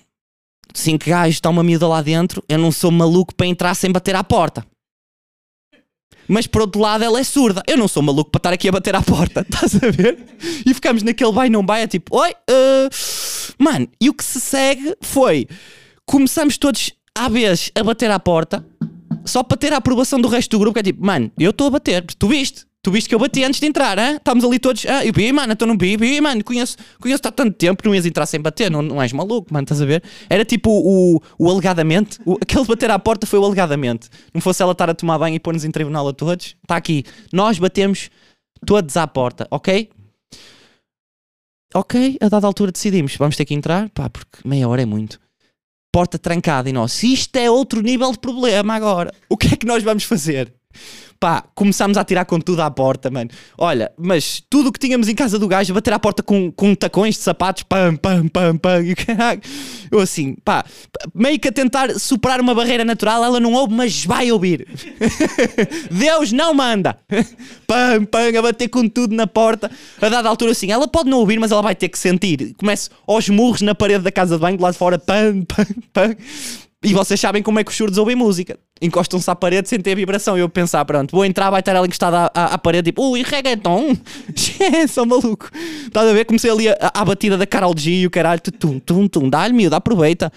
cinco 0.73 1.05
gajos, 1.05 1.35
está 1.35 1.49
uma 1.49 1.63
miúda 1.63 1.87
lá 1.87 2.01
dentro, 2.01 2.43
eu 2.47 2.57
não 2.57 2.71
sou 2.71 2.91
maluco 2.91 3.33
para 3.35 3.47
entrar 3.47 3.73
sem 3.75 3.91
bater 3.91 4.15
à 4.15 4.23
porta. 4.23 4.65
Mas 6.31 6.47
por 6.47 6.61
outro 6.61 6.79
lado, 6.79 7.03
ela 7.03 7.19
é 7.19 7.23
surda. 7.25 7.61
Eu 7.67 7.75
não 7.75 7.89
sou 7.89 8.01
maluco 8.01 8.31
para 8.31 8.39
estar 8.39 8.53
aqui 8.53 8.69
a 8.69 8.71
bater 8.71 8.95
à 8.95 9.01
porta, 9.01 9.41
estás 9.51 9.75
a 9.75 9.91
ver? 9.91 10.17
E 10.65 10.73
ficamos 10.73 11.03
naquele 11.03 11.33
vai 11.33 11.49
não 11.49 11.65
vai, 11.65 11.81
é 11.81 11.87
tipo, 11.87 12.17
oi, 12.17 12.31
uh... 12.31 12.89
mano, 13.59 13.85
e 13.99 14.09
o 14.09 14.13
que 14.13 14.23
se 14.23 14.39
segue 14.39 14.95
foi 15.01 15.45
começamos 16.05 16.57
todos 16.57 16.93
à 17.13 17.27
vez 17.27 17.69
a 17.75 17.83
bater 17.83 18.09
à 18.09 18.17
porta 18.17 18.65
só 19.25 19.43
para 19.43 19.57
ter 19.57 19.73
a 19.73 19.77
aprovação 19.77 20.21
do 20.21 20.29
resto 20.29 20.51
do 20.51 20.59
grupo, 20.59 20.75
que 20.75 20.79
é 20.79 20.83
tipo, 20.83 21.05
mano, 21.05 21.29
eu 21.37 21.51
estou 21.51 21.67
a 21.67 21.71
bater, 21.71 22.05
tu 22.17 22.29
viste? 22.29 22.65
Tu 22.83 22.89
viste 22.89 23.07
que 23.07 23.13
eu 23.13 23.19
bati 23.19 23.43
antes 23.43 23.59
de 23.59 23.67
entrar, 23.67 23.99
hein? 23.99 24.15
Estávamos 24.15 24.43
ali 24.43 24.57
todos. 24.57 24.87
Ah, 24.87 25.05
eu 25.05 25.13
vi, 25.13 25.31
mano, 25.31 25.53
então 25.53 25.67
não 25.67 25.77
vi, 25.77 25.95
vi, 25.95 26.19
mano, 26.19 26.43
conheço, 26.43 26.77
conheço 26.99 27.21
há 27.27 27.31
tanto 27.31 27.55
tempo 27.55 27.83
não 27.85 27.93
ias 27.93 28.07
entrar 28.07 28.25
sem 28.25 28.41
bater, 28.41 28.71
não, 28.71 28.81
não 28.81 28.99
és 28.99 29.13
maluco, 29.13 29.53
mano, 29.53 29.65
estás 29.65 29.83
a 29.83 29.85
ver? 29.85 30.03
Era 30.27 30.43
tipo 30.43 30.71
o, 30.71 31.21
o 31.37 31.49
alegadamente, 31.49 32.17
o, 32.25 32.39
aquele 32.41 32.65
bater 32.65 32.89
à 32.89 32.97
porta 32.97 33.27
foi 33.27 33.37
o 33.37 33.45
alegadamente. 33.45 34.09
Não 34.33 34.41
fosse 34.41 34.63
ela 34.63 34.71
estar 34.71 34.89
a 34.89 34.95
tomar 34.95 35.19
banho 35.19 35.35
e 35.35 35.39
pôr-nos 35.39 35.63
em 35.63 35.69
tribunal 35.69 36.07
a 36.07 36.13
todos. 36.13 36.55
Está 36.63 36.75
aqui, 36.75 37.03
nós 37.31 37.59
batemos 37.59 38.09
todos 38.65 38.97
à 38.97 39.05
porta, 39.05 39.47
ok? 39.51 39.87
Ok, 41.75 42.17
a 42.19 42.29
dada 42.29 42.47
altura 42.47 42.71
decidimos, 42.71 43.15
vamos 43.15 43.37
ter 43.37 43.45
que 43.45 43.53
entrar, 43.53 43.89
pá, 43.89 44.09
porque 44.09 44.39
meia 44.43 44.67
hora 44.67 44.81
é 44.81 44.85
muito. 44.85 45.19
Porta 45.93 46.17
trancada 46.17 46.67
e 46.67 46.73
nós, 46.73 47.03
isto 47.03 47.35
é 47.35 47.49
outro 47.51 47.81
nível 47.81 48.11
de 48.11 48.17
problema 48.17 48.73
agora. 48.73 49.13
O 49.29 49.37
que 49.37 49.53
é 49.53 49.55
que 49.55 49.67
nós 49.67 49.83
vamos 49.83 50.03
fazer? 50.03 50.51
Pá, 51.21 51.43
começámos 51.53 51.97
a 51.97 52.03
tirar 52.03 52.25
com 52.25 52.39
tudo 52.39 52.63
à 52.63 52.71
porta, 52.71 53.11
mano. 53.11 53.29
Olha, 53.55 53.91
mas 53.95 54.41
tudo 54.49 54.69
o 54.69 54.71
que 54.71 54.79
tínhamos 54.79 55.07
em 55.07 55.13
casa 55.13 55.37
do 55.37 55.47
gajo, 55.47 55.71
bater 55.71 55.93
à 55.93 55.99
porta 55.99 56.23
com, 56.23 56.51
com 56.51 56.73
tacões 56.73 57.13
de 57.13 57.21
sapatos, 57.21 57.61
pam, 57.61 57.95
pam, 57.95 58.27
pam, 58.27 58.57
pam, 58.57 58.81
e 58.83 58.95
caralho. 58.95 59.39
Eu 59.91 59.99
assim, 59.99 60.35
pá, 60.43 60.65
meio 61.13 61.39
que 61.39 61.47
a 61.47 61.51
tentar 61.51 61.99
superar 61.99 62.41
uma 62.41 62.55
barreira 62.55 62.83
natural, 62.83 63.23
ela 63.23 63.39
não 63.39 63.53
ouve, 63.53 63.71
mas 63.71 64.03
vai 64.03 64.31
ouvir. 64.31 64.67
Deus 65.91 66.31
não 66.31 66.55
manda. 66.55 66.97
pam, 67.67 68.03
pam, 68.05 68.39
a 68.39 68.41
bater 68.41 68.69
com 68.69 68.89
tudo 68.89 69.15
na 69.15 69.27
porta. 69.27 69.69
A 70.01 70.09
dada 70.09 70.27
altura 70.27 70.53
assim, 70.53 70.71
ela 70.71 70.87
pode 70.87 71.07
não 71.07 71.19
ouvir, 71.19 71.39
mas 71.39 71.51
ela 71.51 71.61
vai 71.61 71.75
ter 71.75 71.89
que 71.89 71.99
sentir. 71.99 72.55
Começo 72.57 72.89
aos 73.05 73.29
murros 73.29 73.61
na 73.61 73.75
parede 73.75 74.03
da 74.03 74.11
casa 74.11 74.37
de 74.37 74.41
banho, 74.41 74.57
de 74.57 74.63
lá 74.63 74.71
de 74.71 74.77
fora, 74.79 74.97
pam, 74.97 75.43
pam, 75.43 75.65
pam. 75.93 76.15
E 76.83 76.93
vocês 76.93 77.19
sabem 77.19 77.43
como 77.43 77.59
é 77.59 77.63
que 77.63 77.69
os 77.69 77.77
surdos 77.77 77.99
ouvem 77.99 78.15
música. 78.15 78.57
Encostam-se 78.81 79.29
à 79.29 79.35
parede 79.35 79.69
sem 79.69 79.79
ter 79.79 79.95
vibração. 79.95 80.35
Eu 80.35 80.49
pensar, 80.49 80.83
pronto, 80.83 81.11
vou 81.11 81.23
entrar, 81.23 81.51
vai 81.51 81.59
estar 81.59 81.75
ela 81.75 81.85
encostada 81.85 82.21
à, 82.21 82.31
à, 82.33 82.45
à 82.55 82.57
parede, 82.57 82.85
tipo, 82.85 83.07
ui, 83.07 83.21
reggaeton. 83.21 83.95
Sou 84.89 85.05
maluco. 85.05 85.51
Estás 85.85 86.07
a 86.07 86.13
ver? 86.13 86.25
Comecei 86.25 86.49
ali 86.49 86.69
a, 86.69 86.77
a, 86.81 87.01
a 87.01 87.05
batida 87.05 87.37
da 87.37 87.45
Carol 87.45 87.77
G 87.77 87.91
e 87.91 88.07
o 88.07 88.09
caralho, 88.09 88.41
tum, 88.41 88.79
tum, 88.79 89.07
tum, 89.07 89.29
dá-lhe 89.29 89.53
miúdo, 89.53 89.75
aproveita. 89.75 90.33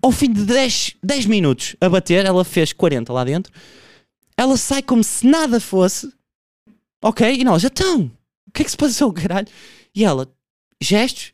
Ao 0.00 0.10
fim 0.10 0.32
de 0.32 0.46
10, 0.46 0.96
10 1.02 1.26
minutos 1.26 1.76
a 1.78 1.90
bater, 1.90 2.24
ela 2.24 2.42
fez 2.42 2.72
40 2.72 3.12
lá 3.12 3.22
dentro. 3.22 3.52
Ela 4.38 4.56
sai 4.56 4.82
como 4.82 5.04
se 5.04 5.26
nada 5.26 5.60
fosse. 5.60 6.10
Ok? 7.04 7.34
E 7.38 7.44
nós, 7.44 7.62
então, 7.62 8.10
o 8.48 8.50
que 8.50 8.62
é 8.62 8.64
que 8.64 8.70
se 8.70 8.78
passou, 8.78 9.12
caralho? 9.12 9.48
E 9.94 10.04
ela, 10.04 10.26
gestos 10.80 11.32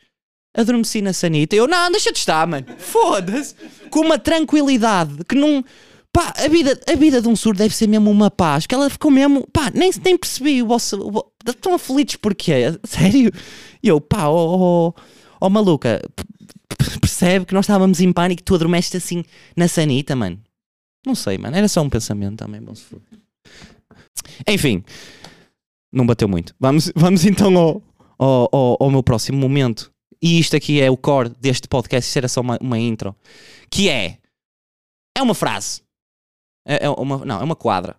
adormeci 0.56 1.02
na 1.02 1.12
sanita. 1.12 1.54
Eu, 1.54 1.68
não, 1.68 1.90
deixa 1.90 2.10
de 2.10 2.18
estar, 2.18 2.46
mano. 2.46 2.66
Foda-se. 2.78 3.54
Com 3.90 4.00
uma 4.00 4.18
tranquilidade 4.18 5.24
que 5.28 5.34
não. 5.34 5.64
Pá, 6.12 6.32
a 6.38 6.48
vida, 6.48 6.80
a 6.90 6.96
vida 6.96 7.20
de 7.20 7.28
um 7.28 7.36
surdo 7.36 7.58
deve 7.58 7.74
ser 7.74 7.86
mesmo 7.86 8.10
uma 8.10 8.30
paz. 8.30 8.66
Que 8.66 8.74
ela 8.74 8.88
ficou 8.88 9.10
mesmo. 9.10 9.46
Pá, 9.52 9.70
nem, 9.74 9.90
nem 10.02 10.16
percebi 10.16 10.62
o 10.62 10.66
vosso. 10.66 10.98
O, 10.98 11.30
estão 11.46 11.74
aflitos 11.74 12.16
porquê? 12.16 12.76
Sério? 12.84 13.30
E 13.82 13.88
eu, 13.88 14.00
pá, 14.00 14.28
ó 14.28 14.34
oh, 14.34 14.94
oh, 14.96 15.00
oh, 15.40 15.50
maluca, 15.50 16.00
percebe 17.00 17.44
que 17.44 17.54
nós 17.54 17.66
estávamos 17.66 18.00
em 18.00 18.12
pânico 18.12 18.40
e 18.40 18.44
tu 18.44 18.54
adormeste 18.54 18.96
assim 18.96 19.22
na 19.54 19.68
sanita, 19.68 20.16
mano. 20.16 20.40
Não 21.06 21.14
sei, 21.14 21.38
mano. 21.38 21.54
Era 21.54 21.68
só 21.68 21.82
um 21.82 21.90
pensamento 21.90 22.38
também, 22.38 22.60
bom 22.60 22.74
se 22.74 22.82
for. 22.82 23.00
Enfim, 24.48 24.82
não 25.92 26.06
bateu 26.06 26.26
muito. 26.26 26.54
Vamos, 26.58 26.90
vamos 26.96 27.24
então 27.24 27.56
ao, 27.56 27.82
ao, 28.18 28.48
ao, 28.50 28.76
ao 28.80 28.90
meu 28.90 29.02
próximo 29.02 29.38
momento 29.38 29.92
e 30.20 30.38
isto 30.38 30.56
aqui 30.56 30.80
é 30.80 30.90
o 30.90 30.96
core 30.96 31.30
deste 31.40 31.68
podcast, 31.68 32.08
isto 32.08 32.16
era 32.16 32.28
só 32.28 32.40
uma, 32.40 32.58
uma 32.60 32.78
intro, 32.78 33.14
que 33.70 33.88
é, 33.88 34.18
é 35.16 35.22
uma 35.22 35.34
frase, 35.34 35.82
é, 36.66 36.86
é, 36.86 36.90
uma, 36.90 37.24
não, 37.24 37.40
é 37.40 37.44
uma 37.44 37.56
quadra. 37.56 37.96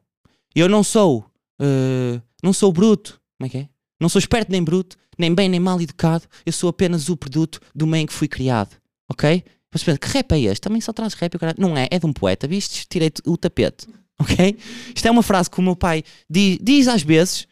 Eu 0.56 0.68
não 0.68 0.84
sou, 0.84 1.26
uh, 1.62 2.22
não 2.44 2.54
sou 2.54 2.72
bruto, 2.72 3.22
como 3.38 3.48
é 3.48 3.50
que 3.50 3.58
é? 3.58 3.70
Não 4.00 4.10
sou 4.10 4.20
esperto 4.20 4.52
nem 4.52 4.64
bruto, 4.64 4.98
nem 5.18 5.34
bem 5.34 5.50
nem 5.50 5.60
mal 5.60 5.80
educado, 5.82 6.26
eu 6.46 6.54
sou 6.54 6.70
apenas 6.70 7.10
o 7.10 7.18
produto 7.18 7.60
do 7.74 7.88
meio 7.88 8.04
em 8.04 8.06
que 8.06 8.14
fui 8.14 8.28
criado, 8.28 8.76
ok? 9.10 9.44
Mas 9.72 9.84
pensa, 9.84 9.98
que 9.98 10.08
rap 10.08 10.32
é 10.32 10.40
este? 10.40 10.62
Também 10.62 10.82
só 10.82 10.94
traz 10.94 11.14
rap. 11.14 11.34
Não 11.58 11.78
é, 11.78 11.88
é 11.92 12.00
de 12.00 12.06
um 12.06 12.14
poeta, 12.14 12.48
viste? 12.48 12.88
Tirei 12.88 13.12
o 13.26 13.38
tapete, 13.38 13.88
ok? 14.20 14.58
Isto 14.96 15.08
é 15.08 15.12
uma 15.12 15.24
frase 15.24 15.50
que 15.50 15.60
o 15.60 15.62
meu 15.62 15.76
pai 15.76 16.04
diz, 16.30 16.58
diz 16.62 16.88
às 16.88 17.04
vezes, 17.04 17.48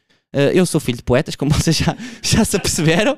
eu 0.54 0.66
sou 0.66 0.82
filho 0.82 0.98
de 0.98 1.04
poetas, 1.04 1.36
como 1.36 1.52
vocês 1.56 1.76
já, 1.76 1.96
já 2.22 2.44
se 2.44 2.56
aperceberam. 2.56 3.18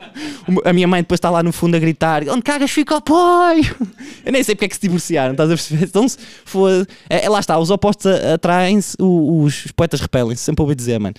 A 0.63 0.74
minha 0.74 0.88
mãe 0.88 1.01
depois 1.01 1.17
está 1.17 1.29
lá 1.29 1.41
no 1.41 1.51
fundo 1.51 1.75
a 1.75 1.79
gritar: 1.79 2.24
Onde 2.29 2.41
cagas 2.41 2.71
fica 2.71 2.95
o 2.95 3.01
pai? 3.01 3.62
Eu 4.25 4.31
nem 4.31 4.43
sei 4.43 4.55
porque 4.55 4.65
é 4.65 4.67
que 4.67 4.75
se 4.75 4.81
divorciaram, 4.81 5.31
estás 5.31 5.50
a 5.50 5.53
perceber? 5.53 5.86
Então, 5.86 6.07
se 6.07 6.17
for, 6.45 6.88
é, 7.09 7.27
lá 7.29 7.39
está, 7.39 7.57
os 7.57 7.69
opostos 7.69 8.05
atraem-se, 8.05 8.95
os, 9.00 9.65
os, 9.65 9.71
poetas 9.71 10.01
repelem-se, 10.01 10.43
sempre 10.43 10.62
ouvi 10.62 10.75
dizer, 10.75 11.00
mano. 11.00 11.15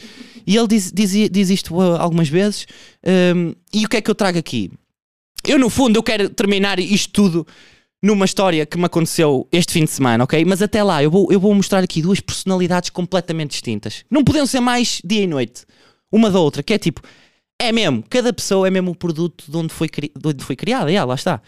E 0.47 0.57
ele 0.57 0.67
diz, 0.69 0.93
diz, 0.93 1.12
diz 1.31 1.50
isto 1.50 1.81
algumas 1.81 2.28
vezes. 2.28 2.67
Um, 3.05 3.11
ehm, 3.11 3.52
e 3.73 3.85
o 3.85 3.88
que 3.88 3.97
é 3.97 4.00
que 4.00 4.11
eu 4.11 4.14
trago 4.14 4.38
aqui? 4.38 4.71
Eu, 5.47 5.59
no 5.59 5.71
fundo, 5.71 5.97
eu 5.97 6.02
quero 6.02 6.28
terminar 6.28 6.78
isto 6.78 7.12
tudo 7.12 7.47
numa 8.02 8.25
história 8.25 8.64
que 8.64 8.78
me 8.78 8.85
aconteceu 8.85 9.47
este 9.50 9.73
fim 9.73 9.85
de 9.85 9.90
semana, 9.90 10.25
ok? 10.25 10.45
Mas 10.45 10.62
até 10.62 10.83
lá, 10.83 11.02
eu 11.02 11.11
vou, 11.11 11.28
eu 11.31 11.40
vou 11.40 11.52
mostrar 11.55 11.83
aqui 11.83 12.00
duas 12.00 12.21
personalidades 12.21 12.90
completamente 12.90 13.50
distintas. 13.50 14.05
Não 14.11 14.23
podiam 14.23 14.47
ser 14.47 14.61
mais 14.61 15.00
dia 15.05 15.23
e 15.23 15.26
noite 15.26 15.64
uma 16.12 16.31
da 16.31 16.38
outra, 16.41 16.62
que 16.62 16.73
é 16.73 16.79
tipo, 16.79 17.03
é 17.61 17.73
mesmo, 17.73 18.05
cada 18.09 18.33
pessoa 18.33 18.67
é 18.67 18.71
mesmo 18.71 18.93
o 18.93 18.95
produto 18.95 19.50
de 19.50 19.57
onde 19.57 19.73
foi, 19.73 19.88
cri... 19.88 20.12
de 20.17 20.29
onde 20.29 20.45
foi 20.45 20.57
criada, 20.57 20.91
yeah, 20.91 21.07
lá 21.07 21.15
está. 21.15 21.43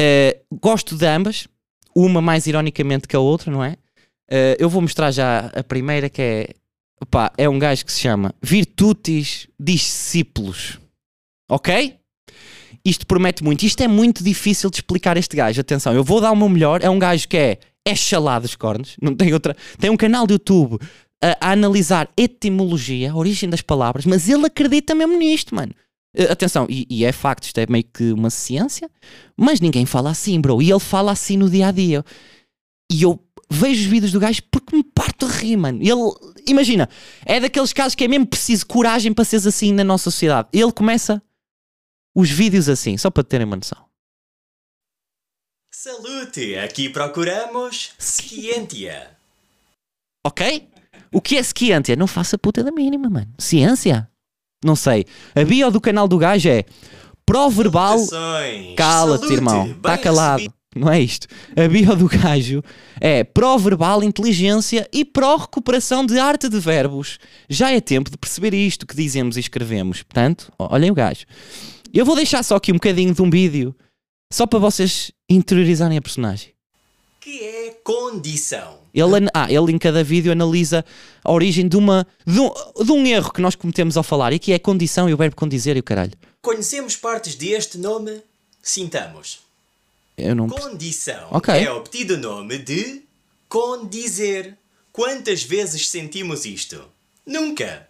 Eh, 0.00 0.40
gosto 0.60 0.96
de 0.96 1.06
ambas, 1.06 1.46
uma 1.94 2.20
mais 2.20 2.46
ironicamente 2.46 3.06
que 3.06 3.14
a 3.14 3.20
outra, 3.20 3.50
não 3.50 3.62
é? 3.62 3.76
Eh, 4.30 4.56
eu 4.58 4.68
vou 4.68 4.82
mostrar 4.82 5.10
já 5.10 5.50
a 5.54 5.62
primeira 5.62 6.08
que 6.08 6.22
é. 6.22 6.48
Pá, 7.10 7.32
é 7.36 7.48
um 7.48 7.58
gajo 7.58 7.84
que 7.84 7.92
se 7.92 8.00
chama 8.00 8.34
Virtutis 8.40 9.48
Discípulos. 9.58 10.78
Ok? 11.50 11.96
Isto 12.84 13.06
promete 13.06 13.44
muito. 13.44 13.64
Isto 13.64 13.82
é 13.82 13.88
muito 13.88 14.24
difícil 14.24 14.70
de 14.70 14.76
explicar 14.76 15.16
este 15.16 15.36
gajo. 15.36 15.60
Atenção, 15.60 15.92
eu 15.92 16.02
vou 16.02 16.20
dar 16.20 16.32
o 16.32 16.36
meu 16.36 16.48
melhor. 16.48 16.82
É 16.82 16.88
um 16.88 16.98
gajo 16.98 17.28
que 17.28 17.36
é, 17.36 17.58
é 17.84 17.94
chalado 17.94 18.46
os 18.46 18.56
cornos. 18.56 18.96
Não 19.02 19.14
tem 19.14 19.32
outra. 19.32 19.56
Tem 19.78 19.90
um 19.90 19.96
canal 19.96 20.26
de 20.26 20.34
YouTube 20.34 20.78
a, 21.22 21.48
a 21.48 21.52
analisar 21.52 22.10
etimologia, 22.16 23.12
a 23.12 23.16
origem 23.16 23.48
das 23.48 23.62
palavras, 23.62 24.04
mas 24.04 24.28
ele 24.28 24.46
acredita 24.46 24.94
mesmo 24.94 25.16
nisto, 25.16 25.54
mano. 25.54 25.72
Uh, 26.16 26.32
atenção, 26.32 26.66
e, 26.68 26.86
e, 26.90 27.04
é 27.04 27.12
facto, 27.12 27.44
isto 27.44 27.58
é 27.58 27.66
meio 27.68 27.84
que 27.84 28.12
uma 28.12 28.28
ciência, 28.28 28.90
mas 29.36 29.60
ninguém 29.60 29.86
fala 29.86 30.10
assim, 30.10 30.40
bro. 30.40 30.60
E 30.60 30.70
ele 30.70 30.80
fala 30.80 31.12
assim 31.12 31.36
no 31.36 31.48
dia 31.48 31.68
a 31.68 31.70
dia. 31.70 32.04
E 32.90 33.02
eu 33.02 33.18
vejo 33.48 33.82
os 33.82 33.86
vídeos 33.86 34.12
do 34.12 34.20
gajo 34.20 34.42
porque 34.50 34.76
me 34.76 34.82
parto 34.82 35.26
a 35.26 35.28
rir, 35.28 35.56
mano. 35.56 35.78
Ele, 35.80 36.34
imagina, 36.46 36.88
é 37.24 37.38
daqueles 37.38 37.72
casos 37.72 37.94
que 37.94 38.04
é 38.04 38.08
mesmo 38.08 38.26
preciso 38.26 38.66
coragem 38.66 39.14
para 39.14 39.24
seres 39.24 39.46
assim 39.46 39.72
na 39.72 39.84
nossa 39.84 40.04
sociedade. 40.04 40.48
Ele 40.52 40.72
começa 40.72 41.22
os 42.14 42.30
vídeos 42.30 42.68
assim, 42.68 42.98
só 42.98 43.10
para 43.10 43.24
terem 43.24 43.46
uma 43.46 43.56
noção. 43.56 43.82
Salute! 45.72 46.56
Aqui 46.58 46.90
procuramos 46.90 47.92
Scientia. 47.98 49.16
Ok? 50.24 50.71
O 51.12 51.20
que 51.20 51.36
é 51.36 51.42
Scientia? 51.42 51.94
Não 51.94 52.06
faça 52.06 52.38
puta 52.38 52.64
da 52.64 52.72
mínima, 52.72 53.10
mano. 53.10 53.28
Ciência? 53.38 54.08
Não 54.64 54.74
sei. 54.74 55.04
A 55.34 55.44
bio 55.44 55.70
do 55.70 55.80
canal 55.80 56.08
do 56.08 56.16
gajo 56.16 56.48
é 56.48 56.64
pró-verbal. 57.26 57.98
Cala-te, 58.76 59.32
irmão. 59.32 59.66
Está 59.66 59.98
calado. 59.98 60.38
Recebido. 60.38 60.62
Não 60.74 60.90
é 60.90 61.00
isto. 61.00 61.26
A 61.54 61.68
bio 61.68 61.94
do 61.94 62.08
gajo 62.08 62.64
é 62.98 63.22
pró-verbal, 63.22 64.02
inteligência 64.02 64.88
e 64.92 65.04
pró-recuperação 65.04 66.06
de 66.06 66.18
arte 66.18 66.48
de 66.48 66.58
verbos. 66.58 67.18
Já 67.48 67.70
é 67.70 67.80
tempo 67.80 68.10
de 68.10 68.16
perceber 68.16 68.54
isto 68.54 68.86
que 68.86 68.96
dizemos 68.96 69.36
e 69.36 69.40
escrevemos. 69.40 70.02
Portanto, 70.02 70.50
olhem 70.58 70.90
o 70.90 70.94
gajo. 70.94 71.26
Eu 71.92 72.06
vou 72.06 72.16
deixar 72.16 72.42
só 72.42 72.56
aqui 72.56 72.72
um 72.72 72.76
bocadinho 72.76 73.12
de 73.12 73.20
um 73.20 73.28
vídeo 73.28 73.76
só 74.32 74.46
para 74.46 74.58
vocês 74.58 75.12
interiorizarem 75.28 75.98
a 75.98 76.02
personagem. 76.02 76.52
Que 77.20 77.38
é 77.44 77.70
condição. 77.84 78.81
Ele, 78.94 79.28
ah, 79.32 79.50
ele 79.50 79.72
em 79.72 79.78
cada 79.78 80.04
vídeo 80.04 80.32
analisa 80.32 80.84
a 81.24 81.32
origem 81.32 81.66
de, 81.66 81.76
uma, 81.76 82.06
de, 82.26 82.38
um, 82.38 82.50
de 82.84 82.92
um 82.92 83.06
erro 83.06 83.32
que 83.32 83.40
nós 83.40 83.54
cometemos 83.54 83.96
ao 83.96 84.02
falar 84.02 84.32
e 84.32 84.38
que 84.38 84.52
é 84.52 84.58
condição 84.58 85.08
e 85.08 85.14
o 85.14 85.16
verbo 85.16 85.36
condizer 85.36 85.76
e 85.76 85.80
o 85.80 85.82
caralho. 85.82 86.12
Conhecemos 86.42 86.96
partes 86.96 87.34
deste 87.34 87.78
nome? 87.78 88.20
Sintamos. 88.62 89.40
Eu 90.16 90.34
não... 90.34 90.48
Condição 90.48 91.28
okay. 91.30 91.64
é 91.64 91.72
obtido 91.72 92.14
o 92.14 92.18
nome 92.18 92.58
de 92.58 93.02
condizer. 93.48 94.56
Quantas 94.92 95.42
vezes 95.42 95.88
sentimos 95.88 96.44
isto? 96.44 96.84
Nunca. 97.26 97.88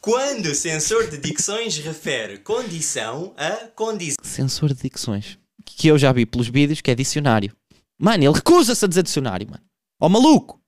Quando 0.00 0.46
o 0.46 0.54
sensor 0.54 1.08
de 1.08 1.16
dicções 1.16 1.78
refere 1.78 2.38
condição 2.38 3.32
a 3.36 3.68
condição. 3.74 4.22
Sensor 4.22 4.74
de 4.74 4.82
dicções. 4.82 5.38
Que 5.64 5.88
eu 5.88 5.96
já 5.96 6.12
vi 6.12 6.26
pelos 6.26 6.48
vídeos 6.48 6.80
que 6.80 6.90
é 6.90 6.94
dicionário. 6.94 7.52
Mano, 7.98 8.24
ele 8.24 8.34
recusa-se 8.34 8.84
a 8.84 8.88
dizer 8.88 9.02
dicionário, 9.02 9.48
mano. 9.48 9.62
Ó 10.00 10.06
oh, 10.06 10.08
maluco! 10.08 10.60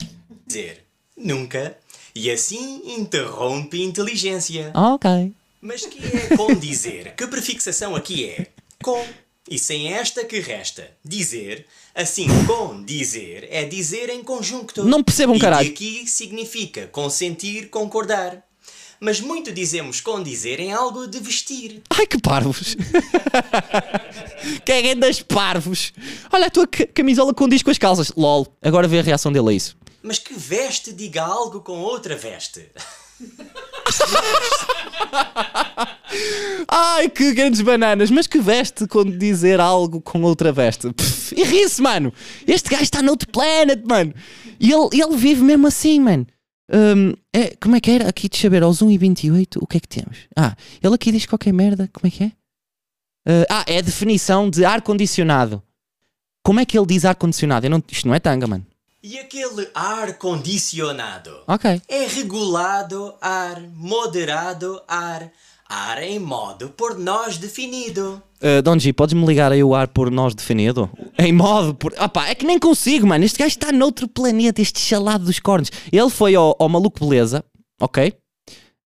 Dizer 0.46 0.84
nunca 1.16 1.76
e 2.14 2.30
assim 2.30 2.80
interrompe 2.96 3.82
inteligência. 3.82 4.70
ok. 4.74 5.32
Mas 5.60 5.84
que 5.84 5.98
é 5.98 6.36
com 6.36 6.54
dizer? 6.54 7.14
que 7.16 7.26
prefixação 7.26 7.96
aqui 7.96 8.24
é? 8.24 8.46
Com. 8.82 9.04
E 9.50 9.58
sem 9.58 9.92
esta 9.92 10.24
que 10.24 10.38
resta? 10.38 10.88
Dizer. 11.04 11.66
Assim, 11.92 12.28
com 12.46 12.84
dizer 12.84 13.48
é 13.50 13.64
dizer 13.64 14.10
em 14.10 14.22
conjunto. 14.22 14.84
Não 14.84 15.02
percebam, 15.02 15.34
um 15.34 15.38
caralho. 15.38 15.66
E 15.66 15.72
aqui 15.72 16.06
significa 16.06 16.86
consentir, 16.86 17.68
concordar 17.68 18.45
mas 19.00 19.20
muito 19.20 19.52
dizemos 19.52 20.00
com 20.00 20.22
dizer 20.22 20.60
em 20.60 20.72
algo 20.72 21.06
de 21.06 21.18
vestir. 21.20 21.82
Ai 21.90 22.06
que 22.06 22.20
parvos! 22.20 22.76
que 24.64 24.72
é 24.72 24.94
das 24.94 25.20
parvos! 25.22 25.92
Olha 26.32 26.46
a 26.46 26.50
tua 26.50 26.66
camisola 26.66 27.34
condiz 27.34 27.62
com 27.62 27.70
as 27.70 27.78
calças. 27.78 28.12
LOL. 28.16 28.46
Agora 28.62 28.88
vê 28.88 28.98
a 28.98 29.02
reação 29.02 29.32
dele 29.32 29.50
a 29.50 29.52
isso. 29.52 29.76
Mas 30.02 30.18
que 30.18 30.34
veste 30.34 30.92
diga 30.92 31.22
algo 31.22 31.60
com 31.60 31.78
outra 31.80 32.16
veste. 32.16 32.66
Ai, 36.68 37.08
que 37.08 37.32
grandes 37.32 37.60
bananas, 37.60 38.10
mas 38.10 38.26
que 38.26 38.38
veste 38.38 38.86
quando 38.86 39.16
dizer 39.16 39.60
algo 39.60 40.00
com 40.00 40.22
outra 40.22 40.52
veste? 40.52 40.88
e 41.34 41.42
ri-se, 41.42 41.80
mano. 41.80 42.12
Este 42.46 42.70
gajo 42.70 42.82
está 42.84 43.02
noutro 43.02 43.28
planet, 43.30 43.82
mano. 43.86 44.14
E 44.60 44.72
ele, 44.72 44.88
ele 44.92 45.16
vive 45.16 45.42
mesmo 45.42 45.66
assim, 45.66 46.00
mano. 46.00 46.26
Um, 46.72 47.14
é, 47.32 47.54
como 47.56 47.76
é 47.76 47.80
que 47.80 47.90
era? 47.90 48.08
Aqui 48.08 48.28
de 48.28 48.36
saber 48.36 48.62
aos 48.62 48.82
1 48.82 48.90
e 48.90 48.98
28 48.98 49.58
o 49.62 49.66
que 49.66 49.76
é 49.76 49.80
que 49.80 49.88
temos? 49.88 50.18
Ah, 50.36 50.56
ele 50.82 50.94
aqui 50.94 51.12
diz 51.12 51.26
qualquer 51.26 51.52
merda. 51.52 51.88
Como 51.92 52.06
é 52.06 52.10
que 52.10 52.24
é? 52.24 52.26
Uh, 53.28 53.46
ah, 53.50 53.64
é 53.66 53.78
a 53.78 53.82
definição 53.82 54.50
de 54.50 54.64
ar-condicionado. 54.64 55.62
Como 56.44 56.60
é 56.60 56.64
que 56.64 56.78
ele 56.78 56.86
diz 56.86 57.04
ar-condicionado? 57.04 57.68
Não, 57.68 57.82
isto 57.90 58.06
não 58.06 58.14
é 58.14 58.20
tanga, 58.20 58.46
mano. 58.46 58.66
E 59.02 59.18
aquele 59.18 59.68
ar 59.74 60.14
condicionado? 60.14 61.42
Ok. 61.46 61.80
É 61.88 62.06
regulado 62.06 63.14
ar, 63.20 63.60
moderado 63.74 64.82
ar, 64.88 65.30
ar 65.68 66.02
em 66.02 66.18
modo 66.18 66.68
por 66.70 66.98
nós 66.98 67.38
definido. 67.38 68.22
Uh, 68.40 68.62
Donji, 68.62 68.92
podes-me 68.92 69.26
ligar 69.26 69.50
aí 69.50 69.62
o 69.64 69.74
ar 69.74 69.88
por 69.88 70.10
nós 70.10 70.34
definido? 70.34 70.90
Em 71.18 71.32
modo 71.32 71.74
por. 71.74 71.92
Opá, 71.98 72.28
é 72.28 72.34
que 72.34 72.46
nem 72.46 72.58
consigo, 72.58 73.06
mano. 73.06 73.24
Este 73.24 73.38
gajo 73.38 73.48
está 73.48 73.72
noutro 73.72 74.06
planeta, 74.08 74.60
este 74.60 74.78
chalado 74.78 75.24
dos 75.24 75.40
cornos. 75.40 75.70
Ele 75.90 76.10
foi 76.10 76.34
ao, 76.34 76.56
ao 76.58 76.68
Maluco 76.68 77.00
Beleza, 77.00 77.44
ok? 77.80 78.12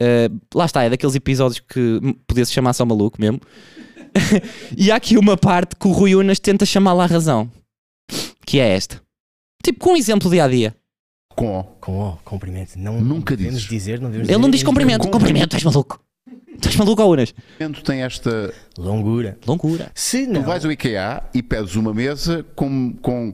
Uh, 0.01 0.39
lá 0.53 0.65
está, 0.65 0.83
é 0.83 0.89
daqueles 0.89 1.15
episódios 1.15 1.59
que 1.59 1.99
podia-se 2.27 2.51
chamar 2.51 2.73
só 2.73 2.85
maluco 2.85 3.19
mesmo. 3.19 3.39
e 4.75 4.91
há 4.91 4.95
aqui 4.95 5.17
uma 5.17 5.37
parte 5.37 5.75
que 5.75 5.87
o 5.87 5.91
Rui 5.91 6.15
Unas 6.15 6.39
tenta 6.39 6.65
chamá-la 6.65 7.03
à 7.03 7.07
razão, 7.07 7.49
que 8.45 8.59
é 8.59 8.75
esta. 8.75 9.01
Tipo, 9.63 9.79
com 9.79 9.93
um 9.93 9.97
exemplo 9.97 10.29
dia 10.29 10.43
a 10.43 10.47
dia. 10.47 10.75
Com 11.29 11.59
O. 11.59 11.63
Com 11.63 12.09
O, 12.09 12.17
cumprimento. 12.23 12.77
Não, 12.77 12.99
Nunca 12.99 13.35
devemos 13.35 13.63
dizer, 13.63 13.99
não 13.99 14.09
devemos 14.09 14.29
Ele 14.29 14.37
dizer, 14.37 14.41
não 14.41 14.49
diz 14.49 14.63
cumprimento. 14.63 15.09
Cumprimento, 15.09 15.55
estás 15.55 15.63
maluco. 15.63 15.99
Estás 16.55 16.75
maluco, 16.75 17.03
Unas? 17.03 17.33
tem 17.83 18.01
esta 18.03 18.53
longura. 18.77 19.37
Longura. 19.45 19.91
Se 19.93 20.25
não. 20.25 20.41
Tu 20.41 20.47
vais 20.47 20.65
ao 20.65 20.71
IKEA 20.71 21.23
e 21.33 21.43
pedes 21.43 21.75
uma 21.75 21.93
mesa 21.93 22.45
com, 22.55 22.93
com 23.01 23.33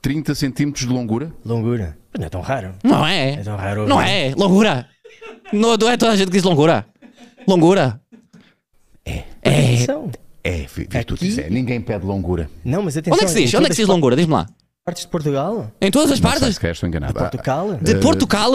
30 0.00 0.34
centímetros 0.34 0.86
de 0.86 0.92
longura? 0.92 1.32
Longura. 1.44 1.96
Não 2.18 2.26
é 2.26 2.28
tão 2.28 2.40
raro. 2.40 2.74
Não 2.84 3.06
é. 3.06 3.32
É 3.34 3.36
tão 3.42 3.56
raro. 3.56 3.86
Não 3.86 4.00
é. 4.00 4.34
Longura. 4.36 4.86
Não, 5.52 5.76
não 5.76 5.90
é 5.90 5.96
toda 5.96 6.12
a 6.12 6.16
gente 6.16 6.26
que 6.26 6.32
diz 6.36 6.42
longura. 6.42 6.86
Longura. 7.46 8.00
É. 9.04 9.24
É. 9.42 9.86
É, 10.44 10.66
virtude. 10.66 11.40
É. 11.40 11.48
Ninguém 11.48 11.80
pede 11.80 12.04
longura. 12.04 12.50
Não, 12.64 12.82
mas 12.82 12.96
atenção. 12.96 13.14
Onde 13.14 13.24
é 13.24 13.26
que 13.26 13.32
se 13.32 13.42
diz? 13.42 13.54
Onde 13.54 13.66
é 13.66 13.68
que 13.68 13.74
se 13.74 13.82
diz 13.82 13.88
longura? 13.88 14.16
Diz-me 14.16 14.32
lá. 14.32 14.48
Partes 14.84 15.04
de 15.04 15.08
Portugal? 15.08 15.70
Em 15.80 15.90
todas 15.90 16.10
as 16.10 16.20
Não 16.20 16.28
partes? 16.30 16.56
Sei 16.56 16.74
se 16.74 16.86
enganado. 16.86 17.12
De 17.12 17.18
Portugal? 17.18 17.74
De 17.80 17.94
Portugal? 17.96 18.52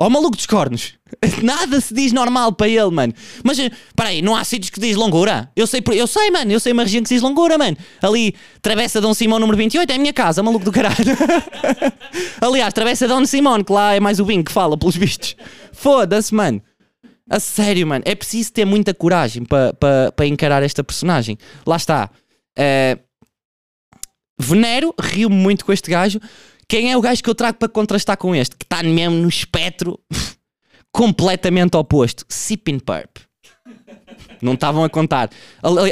Ó 0.00 0.06
oh, 0.06 0.10
maluco 0.10 0.36
dos 0.36 0.46
cornos. 0.46 0.94
Nada 1.42 1.80
se 1.80 1.92
diz 1.92 2.12
normal 2.12 2.52
para 2.52 2.68
ele, 2.68 2.90
mano. 2.90 3.12
Mas, 3.42 3.58
para 3.96 4.10
aí, 4.10 4.22
não 4.22 4.36
há 4.36 4.44
sítios 4.44 4.70
que 4.70 4.78
diz 4.78 4.94
longura? 4.94 5.50
Eu 5.56 5.66
sei, 5.66 5.82
eu 5.92 6.06
sei, 6.06 6.30
mano. 6.30 6.52
Eu 6.52 6.60
sei 6.60 6.72
uma 6.72 6.84
região 6.84 7.02
que 7.02 7.08
diz 7.08 7.20
longura, 7.20 7.58
mano. 7.58 7.76
Ali, 8.00 8.32
Travessa 8.62 9.00
Dom 9.00 9.12
Simão 9.12 9.40
número 9.40 9.58
28 9.58 9.90
é 9.90 9.96
a 9.96 9.98
minha 9.98 10.12
casa, 10.12 10.40
maluco 10.40 10.64
do 10.64 10.70
caralho. 10.70 10.96
Aliás, 12.40 12.72
Travessa 12.72 13.08
Dom 13.08 13.26
Simão, 13.26 13.64
que 13.64 13.72
lá 13.72 13.96
é 13.96 13.98
mais 13.98 14.20
o 14.20 14.24
Bing 14.24 14.44
que 14.44 14.52
fala, 14.52 14.78
pelos 14.78 14.94
vistos. 14.94 15.34
Foda-se, 15.72 16.32
mano. 16.32 16.62
A 17.28 17.40
sério, 17.40 17.84
mano. 17.84 18.04
É 18.06 18.14
preciso 18.14 18.52
ter 18.52 18.64
muita 18.64 18.94
coragem 18.94 19.44
para 19.44 19.74
pa, 19.74 20.12
pa 20.16 20.26
encarar 20.26 20.62
esta 20.62 20.84
personagem. 20.84 21.36
Lá 21.66 21.76
está. 21.76 22.08
Uh, 22.56 23.00
venero, 24.38 24.94
rio-me 25.00 25.34
muito 25.34 25.64
com 25.64 25.72
este 25.72 25.90
gajo. 25.90 26.20
Quem 26.68 26.92
é 26.92 26.96
o 26.96 27.00
gajo 27.00 27.22
que 27.22 27.30
eu 27.30 27.34
trago 27.34 27.58
para 27.58 27.68
contrastar 27.68 28.18
com 28.18 28.34
este? 28.34 28.54
Que 28.54 28.64
está 28.64 28.82
mesmo 28.82 29.16
no 29.16 29.28
espectro 29.28 29.98
completamente 30.92 31.76
oposto. 31.76 32.26
Sipping 32.28 32.78
Purp. 32.78 33.16
Não 34.42 34.52
estavam 34.52 34.84
a 34.84 34.90
contar. 34.90 35.30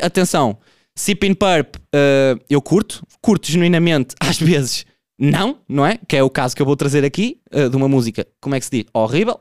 Atenção, 0.02 0.58
Sipping 0.94 1.34
Purp 1.34 1.76
uh, 1.76 2.40
eu 2.48 2.60
curto, 2.60 3.06
curto 3.22 3.50
genuinamente, 3.50 4.14
às 4.20 4.38
vezes 4.38 4.84
não, 5.18 5.58
não 5.66 5.86
é? 5.86 5.98
Que 6.06 6.16
é 6.16 6.22
o 6.22 6.28
caso 6.28 6.54
que 6.54 6.60
eu 6.60 6.66
vou 6.66 6.76
trazer 6.76 7.04
aqui, 7.04 7.40
uh, 7.54 7.70
de 7.70 7.76
uma 7.76 7.88
música, 7.88 8.26
como 8.38 8.54
é 8.54 8.60
que 8.60 8.66
se 8.66 8.70
diz? 8.70 8.84
Horrível. 8.92 9.40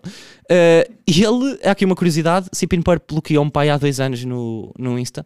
Uh, 0.50 0.94
e 1.06 1.22
ele, 1.22 1.60
é 1.62 1.70
aqui 1.70 1.84
uma 1.84 1.96
curiosidade, 1.96 2.48
Sipping 2.54 2.82
Purp 2.82 3.04
bloqueou 3.10 3.44
um 3.44 3.50
pai 3.50 3.70
há 3.70 3.78
dois 3.78 4.00
anos 4.00 4.24
no, 4.24 4.74
no 4.80 4.98
Insta. 4.98 5.26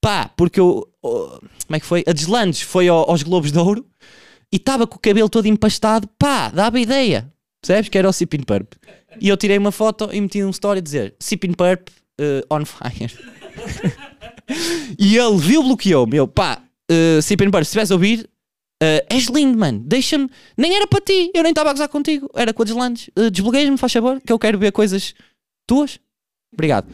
Pá, 0.00 0.30
porque 0.36 0.60
eu, 0.60 0.86
oh, 1.02 1.40
como 1.66 1.76
é 1.76 1.80
que 1.80 1.86
foi? 1.86 2.04
A 2.06 2.12
Deslandes 2.12 2.60
foi 2.60 2.86
ao, 2.86 3.10
aos 3.10 3.22
Globos 3.22 3.50
de 3.50 3.58
Ouro 3.58 3.84
e 4.52 4.56
estava 4.56 4.86
com 4.86 4.96
o 4.96 5.00
cabelo 5.00 5.28
todo 5.28 5.46
empastado, 5.46 6.08
pá, 6.18 6.48
dava 6.50 6.80
ideia. 6.80 7.32
Percebes? 7.60 7.88
Que 7.88 7.98
era 7.98 8.08
o 8.08 8.12
Sipping 8.12 8.42
Purp. 8.42 8.72
E 9.20 9.28
eu 9.28 9.36
tirei 9.36 9.58
uma 9.58 9.72
foto 9.72 10.08
e 10.12 10.20
meti 10.20 10.42
um 10.42 10.50
story 10.50 10.78
a 10.78 10.82
dizer 10.82 11.14
Sipping 11.18 11.52
Purp 11.52 11.88
uh, 12.20 12.54
on 12.54 12.64
fire. 12.64 13.12
e 14.98 15.16
ele 15.16 15.36
viu, 15.38 15.62
bloqueou-me. 15.62 16.16
Eu, 16.16 16.28
pá, 16.28 16.62
uh, 16.90 17.22
Sipin 17.22 17.50
Burp, 17.50 17.64
se 17.64 17.68
estiveres 17.68 17.90
a 17.90 17.94
ouvir, 17.94 18.28
uh, 18.82 19.06
és 19.10 19.26
lindo, 19.26 19.58
mano. 19.58 19.80
Deixa-me. 19.80 20.28
Nem 20.56 20.74
era 20.74 20.86
para 20.86 21.00
ti, 21.00 21.30
eu 21.34 21.42
nem 21.42 21.50
estava 21.50 21.70
a 21.70 21.72
gozar 21.72 21.88
contigo, 21.88 22.28
era 22.34 22.52
com 22.52 22.62
a 22.62 22.64
Deslandes. 22.64 23.08
Uh, 23.16 23.30
Desbloqueias-me, 23.30 23.78
faz 23.78 23.92
favor, 23.92 24.20
que 24.20 24.32
eu 24.32 24.38
quero 24.38 24.58
ver 24.58 24.72
coisas 24.72 25.14
tuas. 25.66 25.98
Obrigado. 26.52 26.88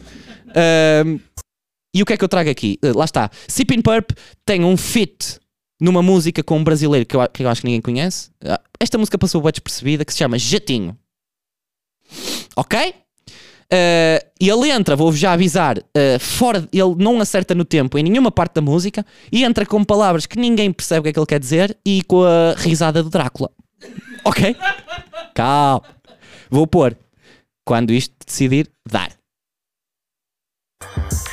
Ahm, 0.49 1.19
e 1.95 2.01
o 2.01 2.05
que 2.05 2.13
é 2.13 2.17
que 2.17 2.23
eu 2.23 2.29
trago 2.29 2.49
aqui? 2.49 2.77
Uh, 2.83 2.97
lá 2.97 3.05
está. 3.05 3.29
Sipin 3.47 3.81
Purp 3.81 4.11
tem 4.45 4.63
um 4.63 4.75
fit 4.75 5.39
numa 5.79 6.01
música 6.01 6.43
com 6.43 6.57
um 6.57 6.63
brasileiro 6.63 7.05
que 7.05 7.15
eu, 7.15 7.27
que 7.29 7.43
eu 7.43 7.49
acho 7.49 7.61
que 7.61 7.67
ninguém 7.67 7.81
conhece. 7.81 8.29
Ah, 8.43 8.59
Esta 8.79 8.97
música 8.97 9.17
passou 9.17 9.41
bem 9.41 9.51
despercebida, 9.51 10.05
que 10.05 10.11
se 10.13 10.19
chama 10.19 10.37
Jatinho. 10.37 10.97
Ok? 12.55 12.93
Uh, 13.65 14.21
e 14.39 14.47
ele 14.47 14.69
entra, 14.69 14.95
vou-vos 14.95 15.19
já 15.19 15.33
avisar, 15.33 15.79
uh, 15.79 16.19
fora, 16.19 16.69
ele 16.71 16.95
não 16.97 17.19
acerta 17.19 17.55
no 17.55 17.65
tempo 17.65 17.97
em 17.97 18.03
nenhuma 18.03 18.29
parte 18.29 18.53
da 18.53 18.61
música 18.61 19.03
e 19.31 19.43
entra 19.43 19.65
com 19.65 19.83
palavras 19.83 20.27
que 20.27 20.37
ninguém 20.37 20.71
percebe 20.71 20.99
o 20.99 21.03
que 21.03 21.09
é 21.09 21.13
que 21.13 21.19
ele 21.19 21.25
quer 21.25 21.39
dizer 21.39 21.75
e 21.83 22.03
com 22.03 22.23
a 22.23 22.53
risada 22.57 23.01
do 23.01 23.09
Drácula. 23.09 23.49
Ok? 24.23 24.55
Calma. 25.33 25.83
Vou 26.49 26.67
pôr 26.67 26.95
quando 27.65 27.91
isto 27.91 28.13
decidir 28.25 28.69
dar. 28.87 29.11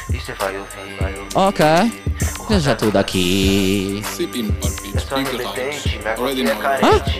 Você 0.09 0.33
vai 0.35 0.55
vai 0.99 1.19
ouvir. 1.19 1.37
Ok. 1.37 2.42
Já 2.61 2.75
tudo 2.77 2.97
aqui. 2.97 4.03
Eu 4.95 5.01
sou 5.07 5.19
minha 6.33 6.53
é 6.53 6.55
carente. 6.57 7.19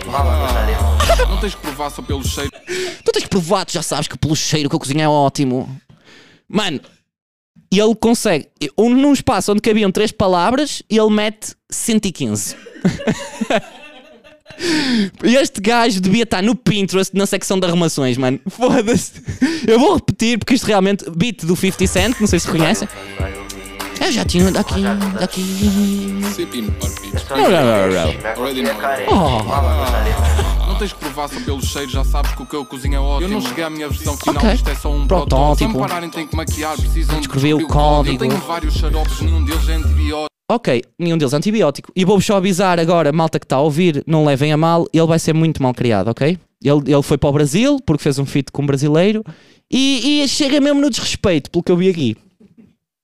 Não 1.27 1.37
tens 1.39 1.55
que 1.55 1.61
provar 1.61 1.89
só 1.89 2.01
pelo 2.01 2.23
cheiro. 2.23 2.51
Tu 3.03 3.11
tens 3.11 3.25
provado, 3.25 3.71
já 3.71 3.81
sabes 3.81 4.07
que 4.07 4.17
pelo 4.17 4.35
cheiro 4.35 4.69
que 4.69 4.75
eu 4.75 4.79
cozinho 4.79 5.01
é 5.01 5.07
ótimo. 5.07 5.69
Mano, 6.47 6.79
ele 7.71 7.95
consegue. 7.95 8.47
um- 8.77 8.89
Num 8.89 9.13
espaço 9.13 9.51
onde 9.51 9.61
cabiam 9.61 9.91
três 9.91 10.11
palavras, 10.11 10.83
ele 10.89 11.09
mete 11.09 11.55
115. 11.69 12.55
E 15.23 15.35
Este 15.35 15.59
gajo 15.59 15.99
devia 15.99 16.23
estar 16.23 16.43
no 16.43 16.55
Pinterest 16.55 17.15
na 17.15 17.25
secção 17.25 17.59
de 17.59 17.65
arrumações, 17.65 18.17
mano. 18.17 18.39
Foda-se. 18.49 19.13
Eu 19.67 19.79
vou 19.79 19.95
repetir 19.95 20.37
porque 20.37 20.53
isto 20.53 20.65
realmente. 20.67 21.09
Beat 21.09 21.43
do 21.43 21.55
50 21.55 21.87
Cent, 21.87 22.19
não 22.19 22.27
sei 22.27 22.39
se 22.39 22.45
reconhecem. 22.45 22.87
Já 24.11 24.25
tinha 24.25 24.51
daqui, 24.51 24.83
daqui. 25.19 26.21
É. 28.99 29.07
Oh. 29.09 30.67
Não 30.67 30.75
tens 30.75 30.93
que 30.93 30.99
provar 30.99 31.27
só 31.29 31.39
pelo 31.41 31.63
cheiro, 31.63 31.89
já 31.89 32.03
sabes 32.03 32.31
que 32.33 32.41
o 32.41 32.45
que 32.45 32.55
eu 32.55 32.65
cozinho 32.65 32.95
é 32.95 32.99
ótimo. 32.99 33.27
Eu 33.27 33.29
não 33.29 33.41
cheguei 33.41 33.63
à 33.63 33.69
minha 33.69 33.87
versão 33.87 34.17
final, 34.17 34.37
Ok. 34.37 34.53
isto 34.53 34.69
é 34.69 34.75
só 34.75 34.91
um 34.91 35.07
Protótipo. 35.07 35.71
Se 35.71 35.77
me 35.77 35.79
pararem, 35.79 36.09
tem 36.09 36.27
que 36.27 36.35
maquiar, 36.35 36.75
precisam 36.75 37.15
de 37.15 37.21
Escrever 37.21 37.53
o 37.55 37.67
código. 37.67 38.23
Eu 38.23 38.29
tenho 38.29 38.41
vários 38.41 38.73
xaropes, 38.75 39.21
nenhum 39.21 39.43
deles 39.43 39.67
é 39.69 39.73
antibiótico. 39.75 40.27
Ok, 40.51 40.83
nenhum 40.99 41.17
deles 41.17 41.33
é 41.33 41.37
antibiótico. 41.37 41.91
E 41.95 42.03
vou-vos 42.05 42.25
só 42.25 42.37
avisar 42.37 42.79
agora, 42.79 43.11
malta 43.11 43.39
que 43.39 43.45
está 43.45 43.55
a 43.55 43.61
ouvir, 43.61 44.03
não 44.05 44.25
levem 44.25 44.51
a 44.51 44.57
mal, 44.57 44.85
ele 44.93 45.07
vai 45.07 45.19
ser 45.19 45.33
muito 45.33 45.61
mal 45.61 45.73
criado, 45.73 46.09
ok? 46.09 46.37
Ele, 46.63 46.93
ele 46.93 47.03
foi 47.03 47.17
para 47.17 47.29
o 47.29 47.33
Brasil, 47.33 47.79
porque 47.85 48.03
fez 48.03 48.19
um 48.19 48.25
feat 48.25 48.51
com 48.51 48.61
um 48.61 48.65
brasileiro, 48.65 49.23
e, 49.71 50.21
e 50.23 50.27
chega 50.27 50.59
mesmo 50.59 50.81
no 50.81 50.89
desrespeito, 50.89 51.49
pelo 51.49 51.63
que 51.63 51.71
eu 51.71 51.77
vi 51.77 51.89
aqui. 51.89 52.17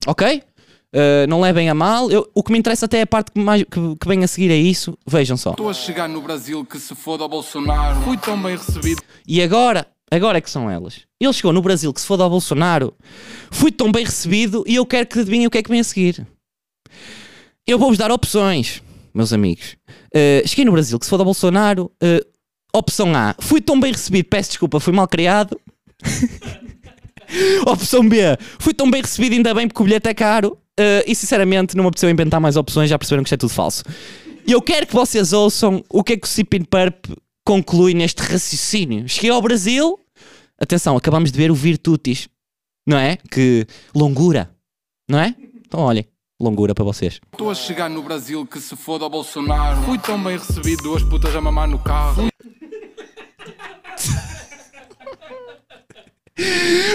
Ok? 0.08 0.44
Uh, 0.93 1.27
não 1.29 1.39
levem 1.41 1.69
a 1.69 1.74
mal. 1.75 2.10
Eu- 2.10 2.29
o 2.34 2.41
que 2.41 2.51
me 2.51 2.58
interessa 2.58 2.86
até 2.88 3.00
é 3.00 3.01
a 3.03 3.08
parte 3.08 3.31
que, 3.31 3.39
mais, 3.39 3.63
que, 3.63 3.96
que 3.96 4.08
vem 4.08 4.24
a 4.24 4.27
seguir 4.27 4.51
a 4.51 4.55
isso. 4.55 4.98
Vejam 5.05 5.38
só. 5.38 5.51
Estou 5.51 5.69
a 5.69 5.74
chegar 5.74 6.10
no 6.10 6.22
Brasil 6.22 6.65
que 6.65 6.79
se 6.79 6.96
foda 6.96 7.24
ao 7.24 7.29
Bolsonaro. 7.29 8.02
Fui 8.02 8.17
tão 8.17 8.41
bem 8.41 8.58
recebido. 8.58 9.02
E 9.28 9.41
agora, 9.41 9.86
agora 10.10 10.39
é 10.39 10.41
que 10.41 10.49
são 10.49 10.69
elas. 10.69 11.02
Ele 11.21 11.34
chegou 11.34 11.54
no 11.54 11.62
Brasil 11.62 11.93
que 11.93 12.02
se 12.02 12.08
foda 12.08 12.23
ao 12.23 12.30
Bolsonaro, 12.30 12.93
fui 13.52 13.71
tão 13.71 13.91
bem 13.91 14.04
recebido 14.04 14.63
e 14.65 14.75
eu 14.75 14.86
quero 14.86 15.06
que 15.06 15.19
adivinhem 15.19 15.45
o 15.45 15.52
que 15.52 15.60
é 15.60 15.63
que 15.63 15.69
vem 15.69 15.80
a 15.80 15.84
seguir. 15.84 16.25
Eu 17.67 17.78
vou-vos 17.78 17.97
dar 17.99 18.12
opções, 18.12 18.82
meus 19.13 19.32
amigos. 19.32 19.75
Uh, 20.15 20.47
cheguei 20.47 20.65
no 20.65 20.71
Brasil 20.71 20.97
que 20.97 21.06
se 21.06 21.10
foda 21.10 21.21
ao 21.21 21.25
Bolsonaro. 21.25 21.91
uh, 22.02 22.25
opção 22.75 23.13
A, 23.15 23.36
fui 23.39 23.62
tão 23.62 23.80
bem 23.80 23.91
recebido, 23.91 24.25
peço 24.28 24.49
desculpa, 24.52 24.80
fui 24.80 24.93
mal 24.93 25.08
criado. 25.08 25.60
Opção 27.67 28.08
B, 28.08 28.17
fui 28.58 28.73
tão 28.73 28.89
bem 28.89 29.02
recebido, 29.02 29.34
ainda 29.34 29.54
bem 29.54 29.67
porque 29.67 29.82
o 29.82 29.86
bilhete 29.86 30.10
é 30.10 30.13
caro. 30.13 30.58
Uh, 30.80 31.04
e 31.06 31.13
sinceramente, 31.13 31.76
não 31.76 31.84
me 31.84 31.89
apeteceu 31.89 32.10
inventar 32.10 32.39
mais 32.39 32.56
opções, 32.56 32.89
já 32.89 32.98
perceberam 32.98 33.24
que 33.24 33.28
isto 33.28 33.34
é 33.34 33.38
tudo 33.38 33.50
falso. 33.50 33.84
E 34.48 34.52
eu 34.54 34.62
quero 34.62 34.88
que 34.88 34.94
vocês 34.94 35.34
ouçam 35.34 35.84
o 35.89 36.02
que 36.04 36.13
é 36.13 36.18
que 36.18 36.26
o 36.26 36.30
Sipin 36.30 36.63
Purp 36.63 37.06
conclui 37.46 37.94
neste 37.94 38.22
raciocínio. 38.22 39.08
Cheguei 39.10 39.30
ao 39.30 39.42
Brasil, 39.42 40.00
atenção, 40.58 40.96
acabamos 40.96 41.32
de 41.32 41.38
ver 41.38 41.52
o 41.52 41.56
Virtutis, 41.56 42.30
não 42.88 42.98
é? 42.98 43.18
Que 43.30 43.68
longura, 43.94 44.50
não 45.10 45.20
é? 45.20 45.36
Então 45.68 45.82
olhem, 45.82 46.06
longura 46.39 46.74
para 46.74 46.86
vocês. 46.86 47.20
Estou 47.32 47.52
a 47.52 47.56
chegar 47.56 47.89
no 47.89 48.02
Brasil 48.02 48.46
que 48.46 48.60
se 48.60 48.76
foda 48.76 49.04
ao 49.04 49.10
Bolsonaro. 49.10 49.82
Fui 49.84 49.98
tão 49.98 50.24
bem 50.24 50.38
recebido, 50.38 50.82
duas 50.82 51.04
putas 51.04 51.36
a 51.36 51.42
mamar 51.42 51.68
no 51.68 51.80
carro. 51.80 52.30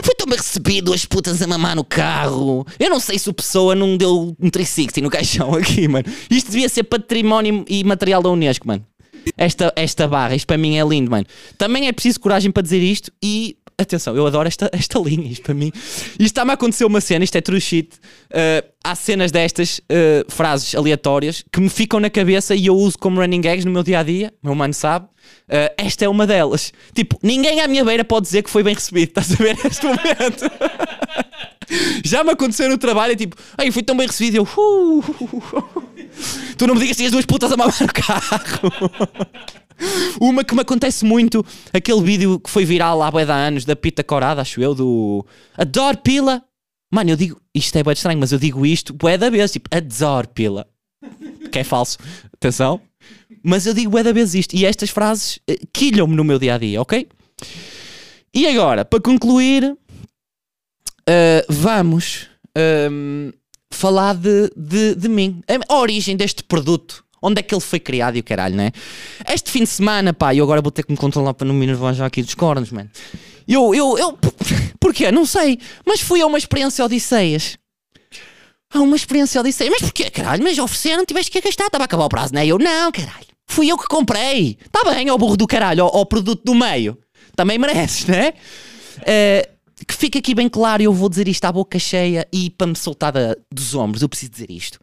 Fui 0.03 0.15
tão 0.15 0.27
bem 0.27 0.39
recebido, 0.39 0.93
as 0.93 1.05
putas 1.05 1.41
a 1.43 1.47
mamar 1.47 1.77
no 1.77 1.85
carro. 1.85 2.67
Eu 2.79 2.89
não 2.91 2.99
sei 2.99 3.19
se 3.19 3.29
o 3.29 3.35
Pessoa 3.35 3.75
não 3.75 3.97
deu 3.97 4.35
um 4.41 4.51
360 4.51 5.01
no 5.01 5.11
caixão 5.11 5.55
aqui, 5.55 5.87
mano. 5.87 6.05
Isto 6.31 6.51
devia 6.51 6.69
ser 6.69 6.85
património 6.85 7.65
e 7.69 7.85
material 7.85 8.23
da 8.23 8.31
Unesco, 8.31 8.67
mano. 8.67 8.85
Esta, 9.37 9.73
esta 9.77 10.07
barra, 10.07 10.35
isto 10.35 10.47
para 10.47 10.59
mim 10.59 10.77
é 10.77 10.85
lindo, 10.85 11.11
mano. 11.11 11.27
Também 11.57 11.89
é 11.89 11.93
preciso 11.93 12.21
coragem 12.21 12.51
para 12.51 12.63
dizer 12.63 12.83
isto 12.83 13.11
e. 13.23 13.57
Atenção, 13.77 14.15
eu 14.15 14.25
adoro 14.25 14.47
esta, 14.47 14.71
esta 14.73 14.99
linha, 15.01 15.31
isto 15.33 15.43
para 15.43 15.55
mim. 15.55 15.73
Isto 15.75 16.23
está-me 16.23 16.53
a 16.53 16.55
acontecer 16.55 16.85
uma 16.85 17.01
cena, 17.01 17.25
isto 17.25 17.37
é 17.37 17.41
true 17.41 17.61
shit. 17.61 17.93
Uh, 18.31 18.65
há 18.85 18.95
cenas 18.95 19.33
destas, 19.33 19.79
uh, 19.81 20.31
frases 20.33 20.75
aleatórias, 20.77 21.45
que 21.53 21.61
me 21.61 21.69
ficam 21.69 21.99
na 21.99 22.09
cabeça 22.09 22.55
e 22.55 22.67
eu 22.67 22.77
uso 22.77 22.97
como 22.97 23.21
running 23.21 23.41
gags 23.41 23.65
no 23.65 23.73
meu 23.73 23.83
dia 23.83 23.99
a 23.99 24.03
dia. 24.05 24.33
Meu 24.43 24.55
mano 24.55 24.73
sabe. 24.73 25.07
Uh, 25.07 25.75
esta 25.77 26.05
é 26.05 26.09
uma 26.09 26.25
delas. 26.25 26.73
Tipo, 26.95 27.19
ninguém 27.21 27.61
à 27.61 27.67
minha 27.67 27.85
beira 27.85 28.05
pode 28.05 28.27
dizer 28.27 28.43
que 28.43 28.51
foi 28.51 28.63
bem 28.63 28.75
recebido, 28.75 29.09
estás 29.09 29.33
a 29.33 29.37
ver 29.37 29.57
neste 29.65 29.85
momento? 29.85 30.51
Já 32.05 32.23
me 32.23 32.31
aconteceu 32.31 32.69
no 32.69 32.79
trabalho, 32.79 33.17
tipo, 33.17 33.35
ai, 33.59 33.73
fui 33.73 33.83
tão 33.83 33.97
bem 33.97 34.07
recebido, 34.07 34.37
eu, 34.37 34.43
"Uh, 34.45 35.03
tu 36.57 36.67
não 36.67 36.75
me 36.75 36.81
digas 36.81 36.97
que 36.97 36.99
tinhas 36.99 37.13
duas 37.13 37.27
putas 37.27 37.51
a 37.51 37.57
mamar 37.57 37.75
no 37.81 37.89
carro. 37.93 38.41
Uma 40.21 40.45
que 40.45 40.55
me 40.55 40.61
acontece 40.61 41.05
muito, 41.05 41.45
aquele 41.73 42.03
vídeo 42.03 42.39
que 42.41 42.51
foi 42.51 42.65
viral 42.65 43.03
há 43.03 43.11
bué 43.11 43.25
de 43.25 43.33
anos, 43.33 43.65
da 43.65 43.75
Pita 43.75 44.03
Corada, 44.05 44.41
acho 44.41 44.61
eu, 44.61 44.75
do 44.75 45.25
Adoro 45.57 45.99
Pila. 45.99 46.43
Mano, 46.93 47.11
eu 47.11 47.17
digo, 47.17 47.41
isto 47.55 47.77
é 47.77 47.83
bué 47.83 47.93
estranho, 47.93 48.19
mas 48.19 48.33
eu 48.33 48.39
digo 48.39 48.65
isto 48.65 48.93
bué 48.93 49.19
da 49.19 49.31
vez, 49.31 49.53
tipo, 49.53 49.69
Adoro 49.75 50.29
Pila. 50.29 50.67
Que 51.51 51.61
é 51.61 51.65
falso, 51.65 51.99
atenção. 52.33 52.81
Mas 53.43 53.67
eu 53.67 53.75
digo 53.75 53.91
bué 53.91 54.03
da 54.03 54.13
vez 54.13 54.35
isto, 54.35 54.55
e 54.55 54.65
estas 54.65 54.91
frases 54.91 55.39
eh, 55.49 55.59
quilham-me 55.73 56.17
no 56.17 56.25
meu 56.25 56.39
dia-a-dia, 56.39 56.81
ok? 56.81 57.07
E 58.35 58.47
agora, 58.47 58.85
para 58.85 59.01
concluir, 59.01 59.77
Uh, 61.05 61.45
vamos 61.51 62.31
um, 62.91 63.31
falar 63.71 64.15
de, 64.15 64.51
de, 64.57 64.95
de 64.95 65.09
mim. 65.09 65.43
A 65.69 65.75
origem 65.77 66.17
deste 66.17 66.43
produto. 66.43 67.04
Onde 67.27 67.41
é 67.41 67.43
que 67.43 67.55
ele 67.55 67.61
foi 67.61 67.81
criado 67.81 68.17
e 68.17 68.21
o 68.21 68.25
caralho, 68.25 68.55
né? 68.55 68.71
Este 69.27 69.51
fim 69.51 69.63
de 69.63 69.71
semana, 69.71 70.13
pá, 70.13 70.35
eu 70.35 70.45
agora 70.45 70.61
vou 70.61 70.71
ter 70.71 70.85
que 70.85 70.93
me 70.93 70.97
controlar 70.97 71.33
para 71.33 71.47
não 71.47 71.55
me 71.55 71.65
enervar 71.65 71.95
já 71.95 72.05
aqui 72.05 72.23
dos 72.23 72.35
cornos, 72.35 72.71
mano. 72.71 72.91
Eu, 73.49 73.75
eu, 73.75 73.97
eu, 73.97 74.19
porquê? 74.79 75.11
Não 75.11 75.25
sei. 75.25 75.59
Mas 75.87 76.01
fui 76.01 76.21
a 76.21 76.27
uma 76.27 76.37
experiência 76.37 76.85
Odisseias. 76.85 77.57
A 78.73 78.79
uma 78.81 78.95
experiência 78.95 79.41
Odisseias. 79.41 79.73
Mas 79.73 79.83
porquê, 79.83 80.11
caralho? 80.11 80.43
Mas 80.45 80.59
ofereceram, 80.59 81.07
tiveste 81.07 81.31
que 81.31 81.41
gastar, 81.41 81.67
estava 81.67 81.85
a 81.85 81.87
acabar 81.87 82.05
o 82.05 82.09
prazo, 82.11 82.35
não 82.35 82.41
é? 82.43 82.47
Eu, 82.47 82.59
não, 82.59 82.93
caralho. 82.93 83.27
Fui 83.47 83.71
eu 83.71 83.79
que 83.79 83.87
comprei. 83.87 84.59
Está 84.65 84.91
bem, 84.93 85.11
ó 85.11 85.17
burro 85.17 85.37
do 85.37 85.47
caralho, 85.47 85.87
ó, 85.87 86.05
produto 86.05 86.43
do 86.45 86.55
meio. 86.55 86.99
Também 87.35 87.59
mereces, 87.59 88.07
né? 88.07 88.35
Uh, 88.99 89.55
que 89.87 89.95
fique 89.95 90.19
aqui 90.19 90.35
bem 90.35 90.49
claro, 90.49 90.83
eu 90.83 90.93
vou 90.93 91.09
dizer 91.09 91.27
isto 91.29 91.45
à 91.45 91.53
boca 91.53 91.79
cheia 91.79 92.27
e 92.33 92.51
para 92.51 92.67
me 92.67 92.77
soltar 92.77 93.13
dos 93.53 93.75
ombros, 93.75 94.03
eu 94.03 94.09
preciso 94.09 94.33
dizer 94.33 94.51
isto. 94.51 94.79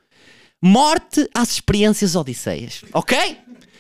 Morte 0.62 1.28
às 1.34 1.52
experiências 1.52 2.16
odisseias, 2.16 2.84
ok? 2.94 3.38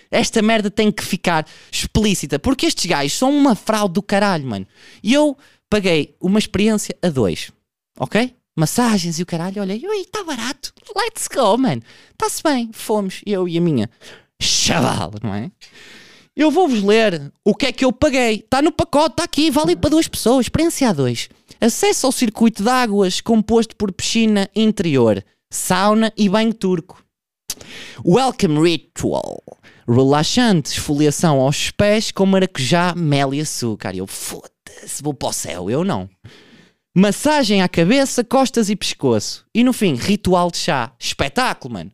Esta 0.09 0.41
merda 0.41 0.69
tem 0.69 0.91
que 0.91 1.03
ficar 1.03 1.45
explícita, 1.71 2.39
porque 2.39 2.65
estes 2.65 2.85
gajos 2.85 3.13
são 3.13 3.29
uma 3.35 3.55
fraude 3.55 3.93
do 3.93 4.01
caralho, 4.01 4.45
mano. 4.45 4.67
E 5.01 5.13
eu 5.13 5.37
paguei 5.69 6.15
uma 6.19 6.39
experiência 6.39 6.97
a 7.01 7.09
dois, 7.09 7.51
ok? 7.97 8.35
Massagens 8.57 9.19
e 9.19 9.23
o 9.23 9.25
caralho, 9.25 9.61
olhei, 9.61 9.81
ui, 9.87 10.01
está 10.01 10.23
barato, 10.23 10.73
let's 10.95 11.27
go, 11.27 11.57
man. 11.57 11.79
Está-se 12.11 12.43
bem, 12.43 12.69
fomos, 12.73 13.21
eu 13.25 13.47
e 13.47 13.57
a 13.57 13.61
minha 13.61 13.89
chaval, 14.41 15.11
não 15.23 15.33
é? 15.33 15.51
Eu 16.35 16.49
vou-vos 16.49 16.81
ler 16.81 17.31
o 17.45 17.53
que 17.53 17.67
é 17.67 17.71
que 17.71 17.83
eu 17.83 17.91
paguei. 17.91 18.35
Está 18.35 18.61
no 18.61 18.71
pacote, 18.71 19.13
está 19.13 19.23
aqui, 19.23 19.51
vale 19.51 19.75
para 19.75 19.89
duas 19.89 20.07
pessoas. 20.07 20.45
Experiência 20.45 20.89
A2. 20.89 21.29
Acesso 21.59 22.05
ao 22.05 22.11
circuito 22.11 22.63
de 22.63 22.69
águas 22.69 23.21
composto 23.21 23.75
por 23.75 23.91
piscina 23.91 24.49
interior, 24.55 25.23
sauna 25.51 26.11
e 26.17 26.29
banho 26.29 26.53
turco. 26.53 27.03
Welcome 28.03 28.59
Ritual. 28.67 29.43
Relaxante 29.87 30.71
esfoliação 30.71 31.39
aos 31.41 31.69
pés 31.71 32.11
com 32.11 32.25
maracujá, 32.25 32.93
mel 32.95 33.33
e 33.33 33.41
açúcar. 33.41 33.95
Eu 33.95 34.07
foda-se, 34.07 35.03
vou 35.03 35.13
para 35.13 35.29
o 35.29 35.33
céu. 35.33 35.69
Eu 35.69 35.83
não. 35.83 36.09
Massagem 36.95 37.61
à 37.61 37.67
cabeça, 37.69 38.23
costas 38.23 38.69
e 38.69 38.75
pescoço. 38.75 39.45
E 39.53 39.63
no 39.63 39.73
fim, 39.73 39.95
ritual 39.95 40.49
de 40.49 40.57
chá. 40.57 40.91
Espetáculo, 40.97 41.73
mano. 41.73 41.91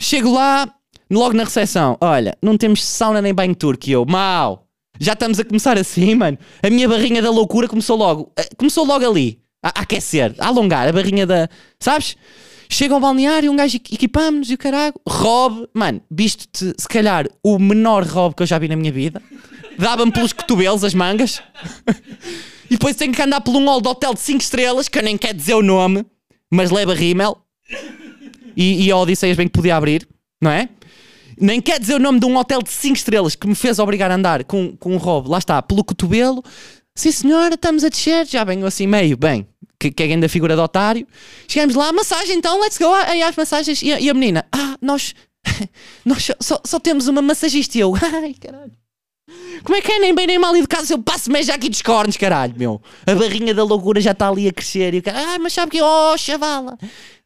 Chego 0.00 0.32
lá, 0.32 0.72
logo 1.10 1.34
na 1.34 1.44
recepção. 1.44 1.96
Olha, 2.00 2.36
não 2.42 2.56
temos 2.56 2.84
sauna 2.84 3.22
nem 3.22 3.34
banho 3.34 3.54
turco. 3.54 3.88
E 3.88 3.92
eu, 3.92 4.04
mau. 4.04 4.66
Já 4.98 5.12
estamos 5.14 5.38
a 5.40 5.44
começar 5.44 5.78
assim, 5.78 6.14
mano. 6.14 6.38
A 6.62 6.68
minha 6.68 6.88
barrinha 6.88 7.22
da 7.22 7.30
loucura 7.30 7.68
começou 7.68 7.96
logo. 7.96 8.32
eh, 8.36 8.48
Começou 8.56 8.84
logo 8.84 9.08
ali. 9.08 9.40
A, 9.62 9.68
a 9.68 9.82
aquecer, 9.82 10.34
a 10.38 10.46
alongar. 10.48 10.88
A 10.88 10.92
barrinha 10.92 11.26
da. 11.26 11.48
Sabes? 11.78 12.16
Chega 12.72 12.94
ao 12.94 13.00
balneário, 13.00 13.50
um 13.50 13.56
gajo 13.56 13.76
equi- 13.76 13.94
equipamos-nos 13.94 14.50
e 14.50 14.54
o 14.54 14.58
caralho. 14.58 14.94
Rob, 15.06 15.66
mano, 15.74 16.00
visto-te, 16.10 16.72
se 16.78 16.88
calhar, 16.88 17.26
o 17.42 17.58
menor 17.58 18.04
rob 18.06 18.34
que 18.34 18.42
eu 18.42 18.46
já 18.46 18.58
vi 18.58 18.68
na 18.68 18.76
minha 18.76 18.92
vida. 18.92 19.20
Dava-me 19.78 20.12
pelos 20.12 20.32
cotovelos 20.32 20.84
as 20.84 20.94
mangas. 20.94 21.42
E 22.66 22.70
depois 22.74 22.94
tenho 22.94 23.12
que 23.12 23.20
andar 23.20 23.40
por 23.40 23.54
um 23.56 23.64
hall 23.66 23.80
de 23.80 23.88
hotel 23.88 24.14
de 24.14 24.20
5 24.20 24.40
estrelas, 24.40 24.88
que 24.88 24.98
eu 24.98 25.02
nem 25.02 25.18
quero 25.18 25.36
dizer 25.36 25.54
o 25.54 25.62
nome, 25.62 26.06
mas 26.50 26.70
leva 26.70 26.94
rímel. 26.94 27.36
E, 28.56 28.84
e 28.86 28.90
a 28.90 28.96
Odisseias 28.96 29.36
bem 29.36 29.48
que 29.48 29.52
podia 29.54 29.74
abrir, 29.76 30.06
não 30.40 30.50
é? 30.50 30.68
Nem 31.40 31.60
quer 31.60 31.80
dizer 31.80 31.94
o 31.94 31.98
nome 31.98 32.20
de 32.20 32.26
um 32.26 32.36
hotel 32.36 32.62
de 32.62 32.70
5 32.70 32.94
estrelas 32.96 33.34
que 33.34 33.46
me 33.48 33.54
fez 33.54 33.78
obrigar 33.78 34.10
a 34.10 34.14
andar 34.14 34.44
com, 34.44 34.76
com 34.76 34.92
um 34.94 34.96
robo, 34.98 35.30
lá 35.30 35.38
está, 35.38 35.60
pelo 35.62 35.82
cotovelo. 35.82 36.42
Sim 36.94 37.10
senhora, 37.10 37.54
estamos 37.54 37.82
a 37.82 37.88
descer, 37.88 38.26
já 38.26 38.44
venho 38.44 38.66
assim 38.66 38.86
meio, 38.86 39.16
bem, 39.16 39.46
que, 39.80 39.90
que 39.90 40.02
é 40.02 40.06
ainda 40.06 40.28
figura 40.28 40.54
de 40.54 40.60
otário. 40.60 41.06
Chegamos 41.48 41.74
lá, 41.74 41.92
massagem 41.92 42.36
então, 42.36 42.60
let's 42.60 42.76
go, 42.78 42.92
aí 42.92 43.22
às 43.22 43.34
massagens. 43.34 43.82
E, 43.82 43.92
a- 43.92 43.98
e 44.00 44.10
a 44.10 44.14
menina, 44.14 44.44
ah, 44.52 44.76
nós, 44.80 45.14
nós 46.04 46.30
só, 46.40 46.60
só, 46.64 46.78
temos 46.78 47.08
uma 47.08 47.22
massagista 47.22 47.78
e 47.78 47.80
eu, 47.80 47.94
ai 48.00 48.34
caralho. 48.40 48.72
Como 49.62 49.76
é 49.76 49.80
que 49.80 49.92
é 49.92 49.98
nem 50.00 50.14
bem 50.14 50.26
nem 50.26 50.38
mal 50.38 50.56
educado 50.56 50.84
se 50.86 50.92
eu 50.92 50.98
passo-me 50.98 51.42
já 51.42 51.54
aqui 51.54 51.68
dos 51.68 51.82
cornos, 51.82 52.16
caralho, 52.16 52.54
meu? 52.56 52.80
A 53.06 53.14
barrinha 53.14 53.54
da 53.54 53.62
loucura 53.62 54.00
já 54.00 54.10
está 54.10 54.28
ali 54.28 54.48
a 54.48 54.52
crescer 54.52 54.92
e 54.94 54.98
o 54.98 55.02
cara, 55.02 55.18
ai, 55.18 55.38
mas 55.38 55.52
sabe 55.52 55.70
que, 55.72 55.80
oh, 55.82 56.16
chavala, 56.18 56.76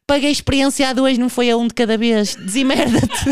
paguei 0.07 0.31
experiência 0.31 0.89
a 0.89 0.93
dois, 0.93 1.17
não 1.17 1.29
foi 1.31 1.51
a 1.51 1.57
um 1.57 1.67
de 1.67 1.73
cada 1.75 1.97
vez, 1.97 2.35
desimerda-te. 2.35 3.25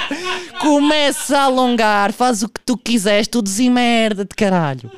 Começa 0.60 1.38
a 1.38 1.42
alongar, 1.44 2.12
faz 2.12 2.42
o 2.42 2.48
que 2.48 2.60
tu 2.64 2.76
quiseres, 2.76 3.26
tu 3.26 3.42
desimerda-te, 3.42 4.34
caralho. 4.36 4.90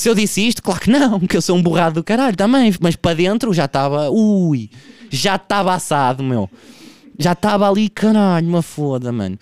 Se 0.00 0.08
eu 0.08 0.14
disse 0.14 0.40
isto, 0.40 0.62
claro 0.62 0.80
que 0.80 0.88
não, 0.88 1.20
que 1.20 1.36
eu 1.36 1.42
sou 1.42 1.54
um 1.54 1.62
borrado 1.62 1.96
do 1.96 2.02
caralho 2.02 2.34
também, 2.34 2.74
mas 2.80 2.96
para 2.96 3.14
dentro 3.14 3.52
já 3.52 3.66
estava, 3.66 4.08
ui, 4.08 4.70
já 5.10 5.36
estava 5.36 5.74
assado, 5.74 6.22
meu. 6.22 6.48
Já 7.18 7.32
estava 7.32 7.68
ali, 7.68 7.90
caralho, 7.90 8.48
uma 8.48 8.62
foda, 8.62 9.12
mano. 9.12 9.38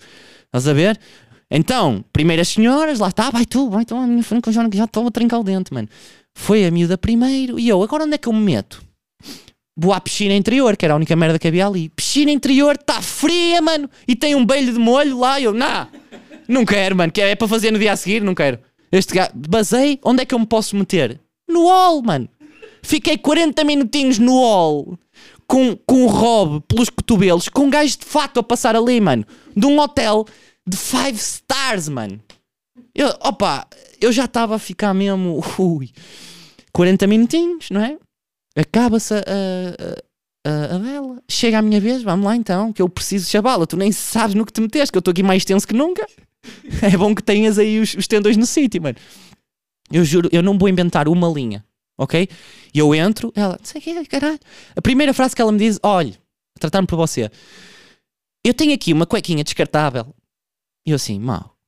Estás 0.47 0.67
a 0.67 0.73
ver? 0.73 0.99
Então, 1.49 2.03
primeiras 2.11 2.49
senhoras, 2.49 2.99
lá 2.99 3.07
está, 3.07 3.29
vai 3.29 3.45
tu, 3.45 3.69
vai 3.69 3.85
tu, 3.85 3.95
à 3.95 4.05
minha 4.05 4.21
frente, 4.21 4.51
já, 4.51 4.67
já 4.73 4.83
estou 4.83 5.07
a 5.07 5.11
trincar 5.11 5.39
o 5.39 5.45
dente, 5.45 5.73
mano. 5.73 5.87
Foi 6.35 6.65
a 6.65 6.71
miúda 6.71 6.97
primeiro, 6.97 7.57
e 7.57 7.69
eu, 7.69 7.81
agora 7.81 8.03
onde 8.03 8.15
é 8.15 8.17
que 8.17 8.27
eu 8.27 8.33
me 8.33 8.41
meto? 8.41 8.83
Vou 9.77 9.93
à 9.93 10.01
piscina 10.01 10.33
interior, 10.33 10.75
que 10.75 10.83
era 10.83 10.93
a 10.93 10.97
única 10.97 11.15
merda 11.15 11.39
que 11.39 11.47
havia 11.47 11.67
ali. 11.67 11.87
Piscina 11.87 12.31
interior, 12.31 12.75
está 12.75 13.01
fria, 13.01 13.61
mano, 13.61 13.89
e 14.05 14.13
tem 14.13 14.35
um 14.35 14.45
beilho 14.45 14.73
de 14.73 14.79
molho 14.79 15.19
lá, 15.19 15.39
eu, 15.39 15.53
nah, 15.53 15.87
não 16.49 16.65
quero, 16.65 16.97
mano, 16.97 17.13
é 17.15 17.33
para 17.33 17.47
fazer 17.47 17.71
no 17.71 17.79
dia 17.79 17.93
a 17.93 17.95
seguir, 17.95 18.21
não 18.21 18.35
quero. 18.35 18.59
Este 18.91 19.13
gajo, 19.13 19.31
basei, 19.35 19.99
onde 20.03 20.23
é 20.23 20.25
que 20.25 20.33
eu 20.33 20.39
me 20.39 20.45
posso 20.45 20.75
meter? 20.75 21.19
No 21.47 21.67
hall, 21.67 22.01
mano. 22.01 22.29
Fiquei 22.81 23.17
40 23.17 23.63
minutinhos 23.63 24.19
no 24.19 24.33
hall 24.39 24.97
com, 25.47 25.75
com 25.75 26.05
o 26.05 26.07
Rob 26.07 26.61
pelos 26.67 26.89
cotovelos, 26.89 27.49
com 27.49 27.63
um 27.63 27.69
gajo 27.69 27.97
de 27.97 28.05
fato 28.05 28.39
a 28.39 28.43
passar 28.43 28.75
ali, 28.75 29.01
mano, 29.01 29.25
de 29.55 29.65
um 29.65 29.79
hotel 29.79 30.25
de 30.67 30.77
5 30.77 31.09
stars, 31.15 31.89
mano. 31.89 32.21
Eu, 32.93 33.07
opa, 33.21 33.67
eu 33.99 34.11
já 34.11 34.25
estava 34.25 34.55
a 34.55 34.59
ficar 34.59 34.93
mesmo. 34.93 35.43
Ui, 35.57 35.89
40 36.71 37.07
minutinhos, 37.07 37.69
não 37.71 37.81
é? 37.81 37.97
Acaba-se 38.55 39.13
a, 39.13 39.17
a, 39.17 40.49
a, 40.49 40.75
a. 40.75 41.21
Chega 41.29 41.59
a 41.59 41.61
minha 41.61 41.79
vez, 41.79 42.03
vamos 42.03 42.25
lá 42.25 42.35
então, 42.35 42.71
que 42.71 42.81
eu 42.81 42.89
preciso 42.89 43.25
de 43.25 43.31
chavala. 43.31 43.65
Tu 43.65 43.77
nem 43.77 43.91
sabes 43.91 44.35
no 44.35 44.45
que 44.45 44.53
te 44.53 44.61
meteste, 44.61 44.91
que 44.91 44.97
eu 44.97 45.01
estou 45.01 45.11
aqui 45.11 45.23
mais 45.23 45.45
tenso 45.45 45.67
que 45.67 45.73
nunca. 45.73 46.05
É 46.81 46.95
bom 46.97 47.13
que 47.13 47.23
tenhas 47.23 47.57
aí 47.59 47.79
os, 47.79 47.93
os 47.95 48.07
tendões 48.07 48.37
no 48.37 48.45
sítio, 48.45 48.81
mano. 48.81 48.97
Eu 49.91 50.05
juro, 50.05 50.29
eu 50.31 50.43
não 50.43 50.57
vou 50.57 50.69
inventar 50.69 51.07
uma 51.07 51.27
linha, 51.27 51.65
ok? 51.97 52.29
E 52.73 52.79
eu 52.79 52.93
entro, 52.93 53.33
ela, 53.35 53.57
não 53.57 53.65
sei 53.65 53.81
o 53.81 53.83
que, 53.83 54.05
caralho. 54.05 54.39
A 54.75 54.81
primeira 54.81 55.13
frase 55.13 55.35
que 55.35 55.41
ela 55.41 55.51
me 55.51 55.57
diz: 55.57 55.79
olha, 55.81 56.17
tratar-me 56.59 56.87
por 56.87 56.95
você, 56.95 57.29
eu 58.45 58.53
tenho 58.53 58.73
aqui 58.73 58.93
uma 58.93 59.05
cuequinha 59.05 59.43
descartável. 59.43 60.13
E 60.85 60.91
eu 60.91 60.95
assim, 60.95 61.19
mal. 61.19 61.58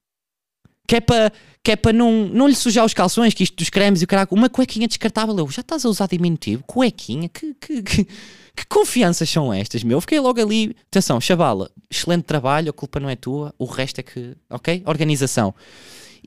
Que 0.92 0.98
é 0.98 1.00
para 1.00 1.32
que 1.64 1.72
é 1.72 1.76
para 1.78 1.94
não, 1.94 2.28
não 2.28 2.50
lhe 2.50 2.56
sujar 2.56 2.84
os 2.84 2.94
calções, 2.94 3.34
que 3.34 3.44
isto 3.44 3.56
dos 3.56 3.70
cremes 3.70 4.02
e 4.02 4.04
o 4.04 4.08
caralho, 4.08 4.28
uma 4.32 4.50
cuequinha 4.50 4.90
descartável. 4.90 5.38
Eu, 5.38 5.48
já 5.50 5.62
estás 5.62 5.86
a 5.86 5.90
usar 5.90 6.08
diminutivo? 6.08 6.66
Cuequinha? 6.68 7.30
Que, 7.30 7.54
que, 7.54 7.82
que, 7.82 8.04
que 8.04 8.66
confianças 8.68 9.30
são 9.30 9.54
estas, 9.54 9.86
meu? 9.86 9.96
Eu 9.98 10.02
fiquei 10.02 10.20
logo 10.20 10.42
ali. 10.42 10.76
Atenção, 10.88 11.22
chavala, 11.22 11.72
excelente 11.90 12.24
trabalho, 12.24 12.72
a 12.72 12.74
culpa 12.74 13.00
não 13.00 13.10
é 13.10 13.16
tua, 13.16 13.56
o 13.58 13.64
resto 13.64 14.00
é 14.00 14.04
que. 14.04 14.36
Ok? 14.50 14.84
Organização. 14.86 15.56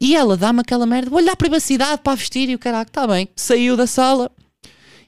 E 0.01 0.17
ela 0.17 0.35
dá-me 0.35 0.61
aquela 0.61 0.87
merda, 0.87 1.11
vou-lhe 1.11 1.27
dar 1.27 1.37
privacidade 1.37 2.01
para 2.03 2.15
vestir 2.15 2.49
e 2.49 2.55
o 2.55 2.59
caralho, 2.59 2.87
está 2.87 3.07
bem. 3.07 3.29
Saiu 3.37 3.77
da 3.77 3.87
sala 3.87 4.31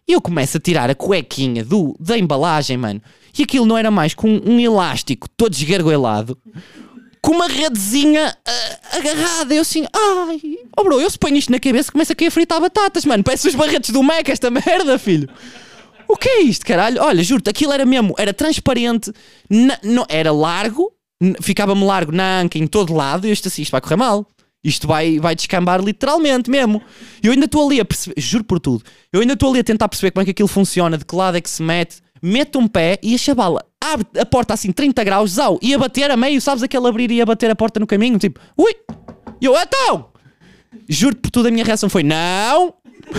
e 0.06 0.12
eu 0.12 0.20
começo 0.20 0.58
a 0.58 0.60
tirar 0.60 0.90
a 0.90 0.94
cuequinha 0.94 1.64
do, 1.64 1.96
da 1.98 2.18
embalagem, 2.18 2.76
mano. 2.76 3.00
E 3.38 3.44
aquilo 3.44 3.64
não 3.64 3.78
era 3.78 3.90
mais 3.90 4.12
com 4.12 4.28
um 4.28 4.60
elástico 4.60 5.26
todo 5.30 5.54
esgargoelado, 5.54 6.36
com 7.26 7.32
uma 7.32 7.48
redezinha 7.48 8.36
ah, 8.46 8.96
agarrada. 8.98 9.52
Eu 9.52 9.62
assim, 9.62 9.84
ai, 9.92 10.40
oh 10.78 10.84
bro, 10.84 11.00
eu 11.00 11.10
se 11.10 11.18
ponho 11.18 11.36
isto 11.36 11.50
na 11.50 11.58
cabeça 11.58 11.90
começa 11.90 12.12
aqui 12.12 12.26
a 12.26 12.30
fritar 12.30 12.60
batatas, 12.60 13.04
mano. 13.04 13.24
Parece 13.24 13.48
os 13.48 13.54
barretes 13.56 13.90
do 13.90 14.00
Mac, 14.00 14.28
esta 14.28 14.48
merda, 14.48 14.96
filho. 14.96 15.28
O 16.06 16.16
que 16.16 16.28
é 16.28 16.42
isto, 16.42 16.64
caralho? 16.64 17.02
Olha, 17.02 17.24
juro-te, 17.24 17.50
aquilo 17.50 17.72
era 17.72 17.84
mesmo, 17.84 18.14
era 18.16 18.32
transparente, 18.32 19.12
na- 19.50 19.78
não, 19.82 20.06
era 20.08 20.30
largo, 20.30 20.92
ficava-me 21.42 21.84
largo 21.84 22.12
na 22.12 22.42
anca 22.42 22.58
em 22.58 22.66
todo 22.68 22.94
lado. 22.94 23.26
E 23.26 23.30
eu 23.30 23.32
isto 23.32 23.48
assim, 23.48 23.62
isto 23.62 23.72
vai 23.72 23.80
correr 23.80 23.96
mal. 23.96 24.24
Isto 24.62 24.86
vai, 24.86 25.18
vai 25.18 25.34
descambar 25.34 25.80
literalmente 25.80 26.48
mesmo. 26.48 26.80
Eu 27.20 27.32
ainda 27.32 27.46
estou 27.46 27.66
ali 27.66 27.80
a 27.80 27.84
perceber, 27.84 28.20
juro 28.20 28.44
por 28.44 28.60
tudo, 28.60 28.84
eu 29.12 29.20
ainda 29.20 29.32
estou 29.32 29.50
ali 29.50 29.58
a 29.58 29.64
tentar 29.64 29.88
perceber 29.88 30.12
como 30.12 30.22
é 30.22 30.24
que 30.24 30.30
aquilo 30.30 30.48
funciona, 30.48 30.96
de 30.96 31.04
que 31.04 31.14
lado 31.16 31.36
é 31.36 31.40
que 31.40 31.50
se 31.50 31.62
mete, 31.62 31.96
mete 32.22 32.56
um 32.56 32.68
pé 32.68 33.00
e 33.02 33.16
a 33.16 33.18
chavala 33.18 33.64
abre 33.92 34.06
a 34.18 34.26
porta 34.26 34.54
assim 34.54 34.72
30 34.72 35.02
graus, 35.04 35.32
zau, 35.32 35.58
e 35.62 35.74
a 35.74 35.78
bater 35.78 36.10
a 36.10 36.16
meio, 36.16 36.40
sabes 36.40 36.62
aquele 36.62 36.86
abrir 36.86 37.10
e 37.10 37.20
a 37.20 37.26
bater 37.26 37.50
a 37.50 37.56
porta 37.56 37.80
no 37.80 37.86
caminho, 37.86 38.18
tipo, 38.18 38.40
ui, 38.56 38.74
e 39.40 39.44
eu, 39.46 39.54
então, 39.56 40.10
juro 40.88 41.16
por 41.16 41.30
tudo, 41.30 41.48
a 41.48 41.50
minha 41.50 41.64
reação 41.64 41.88
foi, 41.88 42.02
não, 42.02 42.74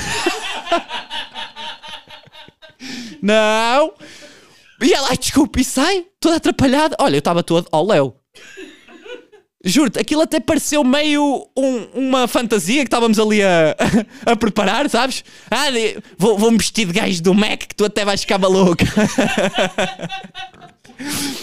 não, 3.21 3.93
e 4.81 4.93
ela, 4.93 5.09
ai, 5.09 5.17
desculpa, 5.17 5.59
e 5.59 5.63
sai, 5.63 6.05
toda 6.19 6.37
atrapalhada, 6.37 6.95
olha, 6.99 7.15
eu 7.15 7.19
estava 7.19 7.43
todo, 7.43 7.67
ó, 7.71 7.81
Léo, 7.83 8.13
Juro-te, 9.65 9.99
aquilo 9.99 10.21
até 10.21 10.39
pareceu 10.39 10.81
meio 10.83 11.45
um- 11.57 11.87
uma 11.93 12.27
fantasia 12.27 12.81
que 12.83 12.87
estávamos 12.87 13.17
ali 13.19 13.41
a, 13.43 13.75
a 14.25 14.35
preparar, 14.35 14.87
sabes? 14.89 15.25
Ah, 15.49 15.69
de- 15.71 15.97
vou- 16.17 16.37
vou-me 16.37 16.57
vestir 16.59 16.85
de 16.85 16.93
gajo 16.93 17.21
do 17.23 17.33
Mac 17.33 17.61
que 17.67 17.75
tu 17.75 17.83
até 17.83 18.05
vais 18.05 18.21
ficar 18.21 18.37
maluco. 18.37 18.83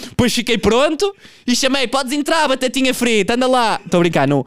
Depois 0.08 0.32
fiquei 0.32 0.58
pronto 0.58 1.14
e 1.46 1.54
chamei, 1.54 1.86
podes 1.86 2.12
entrar, 2.12 2.48
batatinha 2.48 2.94
frita, 2.94 3.34
anda 3.34 3.46
lá. 3.46 3.80
Estou 3.84 3.98
a 3.98 4.00
brincar, 4.00 4.28
não. 4.28 4.44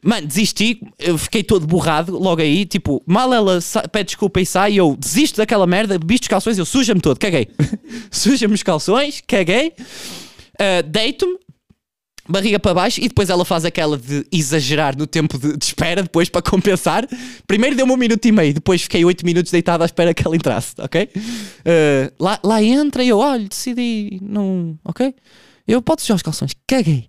Mano, 0.00 0.26
desisti, 0.26 0.80
eu 0.98 1.18
fiquei 1.18 1.42
todo 1.42 1.66
borrado 1.66 2.16
logo 2.16 2.40
aí, 2.40 2.64
tipo, 2.64 3.02
mal 3.04 3.34
ela 3.34 3.58
pede 3.90 4.06
desculpa 4.06 4.40
e 4.40 4.46
sai, 4.46 4.74
eu 4.74 4.96
desisto 4.96 5.38
daquela 5.38 5.66
merda, 5.66 5.98
visto 6.04 6.22
os 6.22 6.28
calções, 6.28 6.56
eu 6.56 6.64
suja-me 6.64 7.00
todo, 7.00 7.18
caguei. 7.18 7.48
suja-me 8.10 8.54
os 8.54 8.62
calções, 8.62 9.20
caguei, 9.26 9.72
ah, 10.58 10.82
deito-me, 10.82 11.36
barriga 12.28 12.58
para 12.58 12.74
baixo 12.74 13.00
e 13.00 13.08
depois 13.08 13.30
ela 13.30 13.44
faz 13.44 13.64
aquela 13.64 13.96
de 13.96 14.26
exagerar 14.30 14.96
no 14.96 15.06
tempo 15.06 15.38
de, 15.38 15.56
de 15.56 15.64
espera 15.64 16.02
depois 16.02 16.28
para 16.28 16.42
compensar. 16.42 17.06
Primeiro 17.46 17.76
deu-me 17.76 17.92
um 17.92 17.96
minuto 17.96 18.24
e 18.26 18.32
meio, 18.32 18.54
depois 18.54 18.82
fiquei 18.82 19.04
oito 19.04 19.24
minutos 19.24 19.50
deitado 19.50 19.82
à 19.82 19.86
espera 19.86 20.12
que 20.12 20.26
ela 20.26 20.36
entrasse, 20.36 20.74
ok? 20.78 21.08
Uh, 21.14 22.12
lá, 22.22 22.38
lá 22.44 22.62
entra 22.62 23.02
e 23.02 23.08
eu, 23.08 23.18
olha, 23.18 23.48
decidi, 23.48 24.18
não, 24.22 24.78
ok? 24.84 25.14
Eu 25.66 25.82
posso 25.82 26.02
sujar 26.02 26.16
os 26.16 26.22
calções, 26.22 26.52
caguei. 26.66 27.08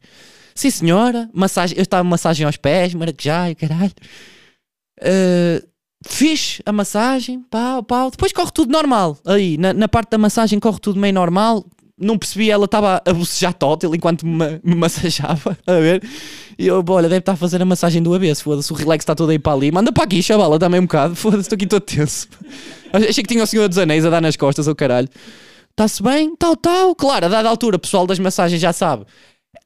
Sim 0.56 0.70
senhora, 0.70 1.30
massagem, 1.34 1.78
eu 1.78 1.84
estava 1.84 2.04
massagem 2.04 2.46
aos 2.46 2.58
pés, 2.58 2.94
maracujá 2.94 3.50
e 3.50 3.56
caralho. 3.56 3.94
Uh, 5.00 5.66
fiz 6.06 6.62
a 6.66 6.72
massagem, 6.72 7.42
pau, 7.50 7.84
pau. 7.84 8.12
Depois 8.12 8.34
corre 8.34 8.52
tudo 8.52 8.72
normal. 8.72 9.18
Aí, 9.26 9.58
na, 9.58 9.74
na 9.74 9.88
parte 9.88 10.10
da 10.10 10.18
massagem 10.18 10.60
corre 10.60 10.80
tudo 10.80 11.00
meio 11.00 11.14
normal. 11.14 11.66
Não 12.00 12.18
percebi, 12.18 12.50
ela 12.50 12.66
estava 12.66 13.02
a 13.06 13.14
bocejar 13.14 13.54
tótil 13.54 13.94
enquanto 13.94 14.26
me, 14.26 14.60
me 14.64 14.76
massageava, 14.76 15.58
a 15.68 15.74
ver? 15.74 16.02
E 16.58 16.68
eu, 16.68 16.84
olha, 16.88 17.10
deve 17.10 17.20
estar 17.20 17.34
a 17.34 17.36
fazer 17.36 17.62
a 17.62 17.66
massagem 17.66 18.02
do 18.02 18.14
avesso, 18.14 18.44
foda-se, 18.44 18.72
o 18.72 18.76
relax 18.76 19.04
está 19.04 19.14
todo 19.16 19.30
aí 19.30 19.40
para 19.40 19.54
ali. 19.54 19.72
Manda 19.72 19.92
para 19.92 20.04
aqui, 20.04 20.22
chavala, 20.24 20.58
dá-me 20.58 20.80
um 20.80 20.84
bocado, 20.84 21.14
foda-se, 21.18 21.42
estou 21.42 21.56
aqui 21.56 21.68
todo 21.68 21.82
tenso. 21.82 22.28
Achei 22.94 23.24
que 23.24 23.30
tinha 23.30 23.44
o 23.44 23.48
Senhor 23.48 23.68
dos 23.68 23.78
Anéis 23.78 24.06
a 24.06 24.10
dar 24.10 24.22
nas 24.22 24.36
costas, 24.36 24.68
o 24.68 24.76
caralho. 24.76 25.10
Está-se 25.72 26.02
bem? 26.04 26.36
Tal, 26.36 26.56
tal. 26.56 26.96
Claro, 26.96 27.26
a 27.26 27.30
dada 27.30 27.48
altura, 27.48 27.78
o 27.78 27.80
pessoal 27.80 28.06
das 28.06 28.20
massagens 28.20 28.60
já 28.60 28.74
sabe. 28.74 29.06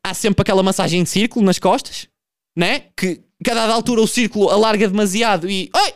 Há 0.04 0.14
sempre 0.14 0.42
aquela 0.42 0.62
massagem 0.62 1.02
em 1.02 1.06
círculo 1.06 1.46
nas 1.46 1.58
costas, 1.58 2.08
né? 2.56 2.84
Que, 2.96 3.22
que 3.44 3.52
a 3.52 3.54
dada 3.54 3.74
altura 3.74 4.02
o 4.02 4.08
círculo 4.08 4.50
alarga 4.50 4.88
demasiado 4.88 5.50
e. 5.50 5.72
Oi! 5.76 5.93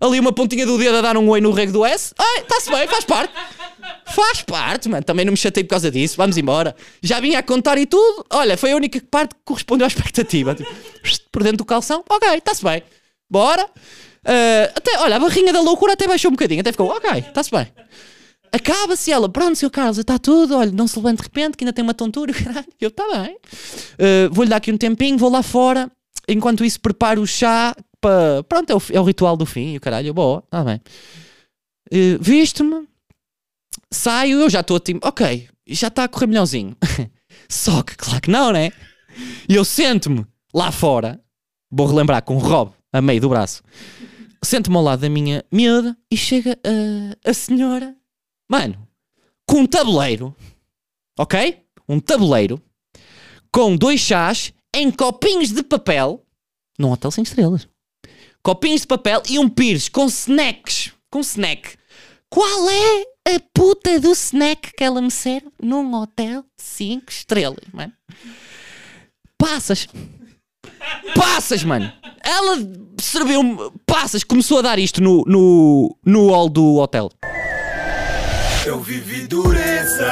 Ali 0.00 0.20
uma 0.20 0.32
pontinha 0.32 0.64
do 0.64 0.78
dedo 0.78 0.96
a 0.96 1.00
dar 1.00 1.16
um 1.16 1.28
oi 1.28 1.40
no 1.40 1.50
rego 1.50 1.72
do 1.72 1.84
S. 1.84 2.14
Ai, 2.18 2.40
está-se 2.42 2.70
bem, 2.70 2.86
faz 2.86 3.04
parte. 3.04 3.32
Faz 4.06 4.42
parte, 4.42 4.88
mano. 4.88 5.02
Também 5.02 5.24
não 5.24 5.32
me 5.32 5.36
chatei 5.36 5.64
por 5.64 5.70
causa 5.70 5.90
disso. 5.90 6.16
Vamos 6.16 6.36
embora. 6.36 6.74
Já 7.02 7.20
vinha 7.20 7.38
a 7.38 7.42
contar 7.42 7.78
e 7.78 7.86
tudo. 7.86 8.24
Olha, 8.30 8.56
foi 8.56 8.72
a 8.72 8.76
única 8.76 9.02
parte 9.10 9.34
que 9.34 9.40
correspondeu 9.44 9.84
à 9.84 9.88
expectativa. 9.88 10.54
Tipo, 10.54 10.70
por 11.32 11.42
dentro 11.42 11.58
do 11.58 11.64
calção. 11.64 12.04
Ok, 12.08 12.28
está-se 12.36 12.62
bem. 12.62 12.82
Bora. 13.28 13.68
Ah, 14.24 14.72
até, 14.74 14.98
olha, 14.98 15.16
a 15.16 15.18
barrinha 15.18 15.52
da 15.52 15.60
loucura 15.60 15.94
até 15.94 16.06
baixou 16.06 16.30
um 16.30 16.34
bocadinho. 16.34 16.60
Até 16.60 16.70
ficou, 16.70 16.88
ok, 16.88 17.10
está-se 17.18 17.50
bem. 17.50 17.66
Acaba-se 18.52 19.10
ela, 19.10 19.28
pronto, 19.28 19.56
seu 19.56 19.70
Carlos, 19.70 19.98
está 19.98 20.18
tudo, 20.18 20.56
olha, 20.56 20.72
não 20.72 20.86
se 20.86 20.96
levante 20.96 21.18
de 21.18 21.22
repente, 21.24 21.56
que 21.56 21.64
ainda 21.64 21.72
tem 21.72 21.82
uma 21.82 21.92
tontura. 21.92 22.32
Eu, 22.80 22.88
está 22.88 23.04
bem. 23.20 23.36
Uh, 23.36 24.32
Vou-lhe 24.32 24.48
dar 24.48 24.56
aqui 24.56 24.72
um 24.72 24.78
tempinho, 24.78 25.18
vou 25.18 25.30
lá 25.30 25.42
fora. 25.42 25.90
Enquanto 26.26 26.64
isso, 26.64 26.80
preparo 26.80 27.22
o 27.22 27.26
chá 27.26 27.74
para. 28.00 28.42
Pronto, 28.44 28.70
é 28.70 28.74
o, 28.76 28.82
é 28.92 29.00
o 29.00 29.04
ritual 29.04 29.36
do 29.36 29.46
fim, 29.46 29.72
e 29.72 29.76
o 29.76 29.80
caralho, 29.80 30.12
boa, 30.14 30.42
está 30.44 30.64
bem. 30.64 30.80
Uh, 31.92 32.18
Visto-me, 32.20 32.86
saio, 33.90 34.40
eu 34.40 34.50
já 34.50 34.60
estou 34.60 34.78
tipo, 34.78 35.06
ok, 35.06 35.48
já 35.66 35.88
está 35.88 36.04
a 36.04 36.08
correr 36.08 36.26
melhorzinho. 36.26 36.76
Só 37.48 37.82
que, 37.82 37.96
claro 37.96 38.20
que 38.20 38.30
não, 38.30 38.52
né? 38.52 38.70
E 39.48 39.54
eu 39.54 39.64
sento-me 39.64 40.26
lá 40.54 40.70
fora, 40.70 41.20
vou 41.70 41.86
relembrar 41.86 42.22
com 42.22 42.36
o 42.36 42.38
Rob 42.38 42.72
a 42.92 43.00
meio 43.00 43.20
do 43.20 43.28
braço. 43.28 43.62
Sento-me 44.42 44.76
ao 44.76 44.82
lado 44.82 45.00
da 45.00 45.08
minha 45.08 45.44
miúda 45.50 45.96
e 46.10 46.16
chega 46.16 46.58
a, 46.64 47.30
a 47.30 47.34
senhora, 47.34 47.96
mano, 48.48 48.86
com 49.46 49.60
um 49.60 49.66
tabuleiro, 49.66 50.34
ok? 51.18 51.64
Um 51.88 51.98
tabuleiro 51.98 52.62
com 53.50 53.76
dois 53.76 54.00
chás 54.00 54.52
em 54.74 54.90
copinhos 54.90 55.50
de 55.50 55.62
papel, 55.62 56.24
num 56.78 56.92
hotel 56.92 57.10
sem 57.10 57.22
estrelas. 57.22 57.66
Copinhos 58.42 58.82
de 58.82 58.86
papel 58.86 59.22
e 59.28 59.38
um 59.38 59.48
pires 59.48 59.88
com 59.88 60.06
snacks. 60.06 60.92
Com 61.10 61.20
snack. 61.20 61.76
Qual 62.30 62.68
é 62.70 63.34
a 63.34 63.40
puta 63.54 63.98
do 63.98 64.10
snack 64.12 64.72
que 64.76 64.84
ela 64.84 65.00
me 65.00 65.10
serve 65.10 65.48
num 65.62 65.94
hotel 65.94 66.42
de 66.42 66.62
5 66.62 67.04
estrelas, 67.10 67.64
mano? 67.72 67.92
Passas. 69.38 69.86
Passas, 71.14 71.64
mano. 71.64 71.90
Ela 72.22 72.56
serviu-me. 73.00 73.56
Passas. 73.86 74.22
Começou 74.24 74.58
a 74.58 74.62
dar 74.62 74.78
isto 74.78 75.02
no, 75.02 75.24
no, 75.26 75.96
no 76.04 76.30
hall 76.30 76.48
do 76.48 76.76
hotel. 76.76 77.10
Eu 78.66 78.80
vivi 78.80 79.26
dureza 79.26 80.10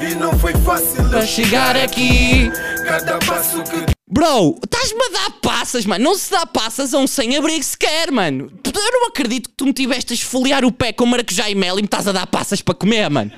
e 0.00 0.14
não 0.14 0.38
foi 0.38 0.54
fácil 0.54 1.08
Para 1.10 1.26
chegar 1.26 1.76
aqui. 1.76 2.50
cada 2.86 3.18
passo 3.18 3.62
que 3.64 3.84
Bro, 4.10 4.58
estás-me 4.64 5.00
a 5.04 5.08
dar 5.08 5.30
passas, 5.40 5.86
mano. 5.86 6.02
Não 6.02 6.16
se 6.16 6.32
dá 6.32 6.44
passas 6.44 6.92
a 6.92 6.98
um 6.98 7.06
sem-abrigo 7.06 7.62
sequer, 7.62 8.10
mano. 8.10 8.50
Eu 8.64 9.00
não 9.00 9.06
acredito 9.06 9.48
que 9.48 9.54
tu 9.54 9.66
me 9.66 9.72
tiveste 9.72 10.12
a 10.12 10.16
esfoliar 10.16 10.64
o 10.64 10.72
pé 10.72 10.92
com 10.92 11.06
maracujá 11.06 11.48
e 11.48 11.54
mel 11.54 11.78
e 11.78 11.82
me 11.82 11.86
estás 11.86 12.08
a 12.08 12.12
dar 12.12 12.26
passas 12.26 12.60
para 12.60 12.74
comer, 12.74 13.08
mano. 13.08 13.30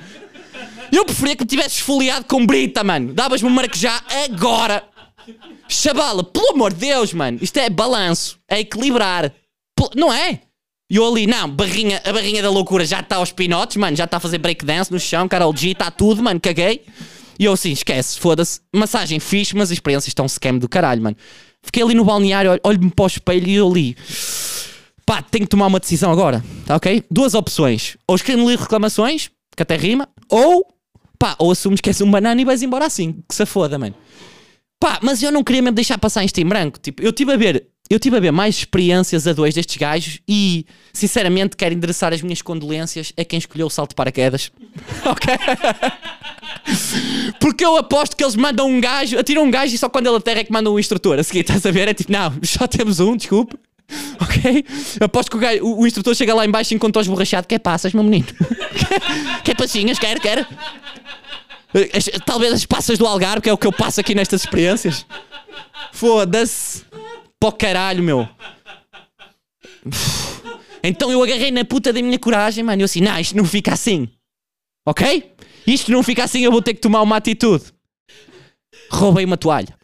Eu 0.91 1.05
preferia 1.05 1.35
que 1.35 1.43
me 1.43 1.47
tivesses 1.47 1.73
esfoliado 1.73 2.25
com 2.25 2.43
brita, 2.43 2.83
mano. 2.83 3.13
Davas-me 3.13 3.47
um 3.47 3.51
maracujá 3.51 4.01
agora. 4.25 4.83
Chavala, 5.69 6.23
pelo 6.23 6.53
amor 6.53 6.73
de 6.73 6.79
Deus, 6.79 7.13
mano. 7.13 7.37
Isto 7.39 7.57
é 7.57 7.69
balanço. 7.69 8.39
É 8.47 8.59
equilibrar. 8.59 9.31
Não 9.95 10.11
é? 10.11 10.41
E 10.89 10.95
eu 10.95 11.07
ali, 11.07 11.27
não, 11.27 11.49
barrinha, 11.49 12.01
a 12.03 12.11
barrinha 12.11 12.41
da 12.41 12.49
loucura 12.49 12.85
já 12.85 12.99
está 12.99 13.17
aos 13.17 13.31
pinotes, 13.31 13.77
mano. 13.77 13.95
Já 13.95 14.05
está 14.05 14.17
a 14.17 14.19
fazer 14.19 14.39
breakdance 14.39 14.91
no 14.91 14.99
chão, 14.99 15.27
Carol 15.27 15.55
G, 15.55 15.71
está 15.71 15.91
tudo, 15.91 16.23
mano. 16.23 16.39
Caguei. 16.39 16.83
E 17.43 17.45
eu 17.45 17.51
assim, 17.51 17.73
esquece, 17.73 18.17
foda-se. 18.17 18.61
Massagem 18.73 19.19
fixe, 19.19 19.53
mas 19.53 19.63
as 19.63 19.71
experiências 19.73 20.07
estão 20.07 20.25
scam 20.29 20.57
do 20.57 20.69
caralho, 20.69 21.01
mano. 21.01 21.17
Fiquei 21.61 21.83
ali 21.83 21.93
no 21.93 22.05
balneário, 22.05 22.51
olho- 22.51 22.61
olho-me 22.63 22.89
para 22.89 23.03
o 23.03 23.07
espelho 23.07 23.45
e 23.49 23.55
eu 23.55 23.69
ali. 23.69 23.97
Pá, 25.05 25.21
tenho 25.21 25.43
que 25.43 25.49
tomar 25.49 25.67
uma 25.67 25.77
decisão 25.81 26.09
agora, 26.09 26.41
tá 26.65 26.77
ok? 26.77 27.03
Duas 27.11 27.33
opções. 27.33 27.97
Ou 28.07 28.15
escrevo-lhe 28.15 28.55
reclamações, 28.55 29.29
que 29.57 29.61
até 29.61 29.75
rima, 29.75 30.07
ou, 30.29 30.65
pá, 31.19 31.35
ou 31.37 31.51
assumes 31.51 31.81
que 31.81 31.89
és 31.89 31.99
um 31.99 32.09
banana 32.09 32.39
e 32.39 32.45
vais 32.45 32.61
embora 32.63 32.85
assim, 32.85 33.21
que 33.27 33.35
se 33.35 33.45
foda, 33.45 33.77
mano. 33.77 33.93
Pá, 34.79 34.99
mas 35.01 35.21
eu 35.21 35.29
não 35.29 35.43
queria 35.43 35.61
mesmo 35.61 35.75
deixar 35.75 35.97
passar 35.97 36.23
isto 36.23 36.37
em 36.39 36.45
branco. 36.45 36.79
Tipo, 36.79 37.03
eu 37.03 37.11
tive 37.11 37.33
a 37.33 37.35
ver, 37.35 37.67
eu 37.89 37.99
tive 37.99 38.17
a 38.17 38.19
ver 38.19 38.31
mais 38.31 38.55
experiências 38.57 39.27
a 39.27 39.33
dois 39.33 39.53
destes 39.53 39.77
gajos 39.77 40.19
e, 40.27 40.65
sinceramente, 40.93 41.55
quero 41.55 41.75
endereçar 41.75 42.13
as 42.13 42.21
minhas 42.21 42.41
condolências 42.41 43.11
a 43.17 43.23
quem 43.23 43.37
escolheu 43.37 43.67
o 43.67 43.69
salto 43.69 43.89
de 43.89 43.95
paraquedas. 43.95 44.51
ok? 45.05 45.33
Porque 47.39 47.63
eu 47.63 47.77
aposto 47.77 48.15
que 48.15 48.23
eles 48.23 48.35
mandam 48.35 48.67
um 48.69 48.79
gajo, 48.79 49.19
atiram 49.19 49.43
um 49.43 49.51
gajo 49.51 49.75
e 49.75 49.77
só 49.77 49.89
quando 49.89 50.07
ele 50.07 50.15
aterra 50.17 50.39
é 50.39 50.43
que 50.43 50.51
mandam 50.51 50.73
um 50.73 50.79
instrutor. 50.79 51.19
A 51.19 51.23
seguir, 51.23 51.41
estás 51.41 51.65
a 51.65 51.71
ver? 51.71 51.87
É 51.87 51.93
tipo, 51.93 52.11
não, 52.11 52.33
só 52.43 52.67
temos 52.67 52.99
um, 52.99 53.15
desculpe. 53.15 53.55
Ok? 54.19 54.65
Aposto 55.01 55.29
que 55.29 55.37
o, 55.37 55.39
gajo- 55.39 55.63
o, 55.63 55.81
o 55.81 55.87
instrutor 55.87 56.15
chega 56.15 56.33
lá 56.33 56.45
em 56.45 56.49
baixo 56.49 56.73
e 56.73 56.75
encontra 56.75 57.01
os 57.01 57.07
borrachados. 57.07 57.47
Quer 57.47 57.59
passas, 57.59 57.93
meu 57.93 58.03
menino? 58.03 58.25
quer 59.43 59.55
passinhas? 59.55 59.99
Quer, 59.99 60.19
quer? 60.19 60.47
As- 61.93 62.09
talvez 62.25 62.53
as 62.53 62.65
passas 62.65 62.97
do 62.97 63.05
Algarve, 63.05 63.41
que 63.41 63.49
é 63.49 63.53
o 63.53 63.57
que 63.57 63.67
eu 63.67 63.73
passo 63.73 63.99
aqui 63.99 64.15
nestas 64.15 64.41
experiências. 64.41 65.05
Foda-se. 65.91 66.83
Pó 67.43 67.51
caralho, 67.51 68.01
meu. 68.01 68.25
Então 70.81 71.11
eu 71.11 71.21
agarrei 71.21 71.51
na 71.51 71.65
puta 71.65 71.91
da 71.91 72.01
minha 72.01 72.17
coragem, 72.17 72.63
mano. 72.63 72.81
E 72.81 72.83
eu 72.83 72.85
assim, 72.85 73.01
não, 73.01 73.19
isto 73.19 73.35
não 73.35 73.43
fica 73.43 73.73
assim. 73.73 74.07
Ok? 74.85 75.29
Isto 75.67 75.91
não 75.91 76.01
fica 76.03 76.23
assim, 76.23 76.39
eu 76.39 76.51
vou 76.53 76.61
ter 76.61 76.73
que 76.73 76.79
tomar 76.79 77.01
uma 77.01 77.17
atitude. 77.17 77.65
Roubei 78.89 79.25
uma 79.25 79.35
toalha. 79.35 79.77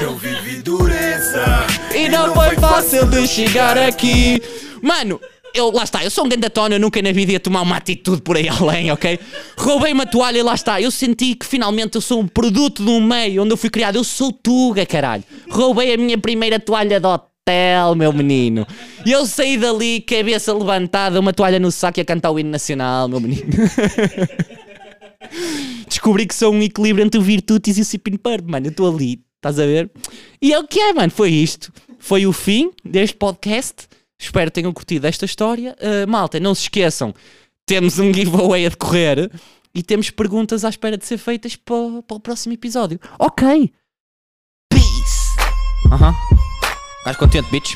eu 0.00 0.16
vivi 0.16 0.62
dureza 0.62 1.66
E 1.94 2.08
não 2.08 2.32
foi 2.34 2.56
fácil 2.56 3.04
de 3.04 3.28
chegar 3.28 3.76
aqui. 3.76 4.40
Mano, 4.80 5.20
eu, 5.54 5.70
lá 5.70 5.84
está, 5.84 6.04
eu 6.04 6.10
sou 6.10 6.24
um 6.24 6.28
gandatona, 6.28 6.76
eu 6.76 6.80
nunca 6.80 7.00
na 7.02 7.12
vida 7.12 7.32
ia 7.32 7.40
tomar 7.40 7.62
uma 7.62 7.76
atitude 7.76 8.22
por 8.22 8.36
aí 8.36 8.48
além, 8.48 8.90
ok? 8.90 9.18
Roubei 9.56 9.92
uma 9.92 10.06
toalha 10.06 10.38
e 10.38 10.42
lá 10.42 10.54
está. 10.54 10.80
Eu 10.80 10.90
senti 10.90 11.34
que 11.34 11.46
finalmente 11.46 11.94
eu 11.94 12.00
sou 12.00 12.20
um 12.20 12.28
produto 12.28 12.84
de 12.84 12.90
um 12.90 13.00
meio 13.00 13.42
onde 13.42 13.52
eu 13.52 13.56
fui 13.56 13.70
criado. 13.70 13.96
Eu 13.96 14.04
sou 14.04 14.32
Tuga, 14.32 14.84
caralho. 14.86 15.24
Roubei 15.50 15.94
a 15.94 15.96
minha 15.96 16.18
primeira 16.18 16.58
toalha 16.58 17.00
de 17.00 17.06
hotel, 17.06 17.94
meu 17.94 18.12
menino. 18.12 18.66
E 19.04 19.12
eu 19.12 19.26
saí 19.26 19.56
dali, 19.56 20.00
cabeça 20.00 20.52
levantada, 20.52 21.18
uma 21.18 21.32
toalha 21.32 21.58
no 21.58 21.70
saco 21.70 22.00
e 22.00 22.02
a 22.02 22.04
cantar 22.04 22.30
o 22.30 22.38
hino 22.38 22.50
nacional, 22.50 23.08
meu 23.08 23.20
menino. 23.20 23.46
Descobri 25.86 26.26
que 26.26 26.34
sou 26.34 26.52
um 26.52 26.62
equilíbrio 26.62 27.04
entre 27.04 27.18
o 27.18 27.22
Virtutis 27.22 27.78
e 27.78 27.82
o 27.82 27.84
Sipin 27.84 28.16
Purp, 28.16 28.48
mano. 28.48 28.66
Eu 28.66 28.70
estou 28.70 28.92
ali, 28.92 29.20
estás 29.36 29.58
a 29.58 29.66
ver? 29.66 29.90
E 30.40 30.52
é 30.52 30.58
o 30.58 30.66
que 30.66 30.80
é, 30.80 30.92
mano. 30.92 31.10
Foi 31.10 31.30
isto. 31.30 31.72
Foi 31.98 32.26
o 32.26 32.32
fim 32.32 32.70
deste 32.84 33.16
podcast. 33.16 33.88
Espero 34.20 34.50
que 34.50 34.54
tenham 34.60 34.72
curtido 34.72 35.06
esta 35.06 35.24
história. 35.24 35.74
Uh, 35.80 36.08
malta, 36.08 36.38
não 36.38 36.54
se 36.54 36.62
esqueçam, 36.62 37.14
temos 37.66 37.98
um 37.98 38.12
giveaway 38.12 38.66
a 38.66 38.68
decorrer 38.68 39.30
e 39.74 39.82
temos 39.82 40.10
perguntas 40.10 40.64
à 40.64 40.68
espera 40.68 40.98
de 40.98 41.06
ser 41.06 41.16
feitas 41.18 41.56
para, 41.56 41.74
o- 41.74 42.02
para 42.02 42.16
o 42.16 42.20
próximo 42.20 42.52
episódio. 42.52 43.00
Ok. 43.18 43.72
Peace. 44.70 45.36
Aham. 45.90 46.14
Estás 46.98 47.16
contente, 47.16 47.50
bitch? 47.50 47.74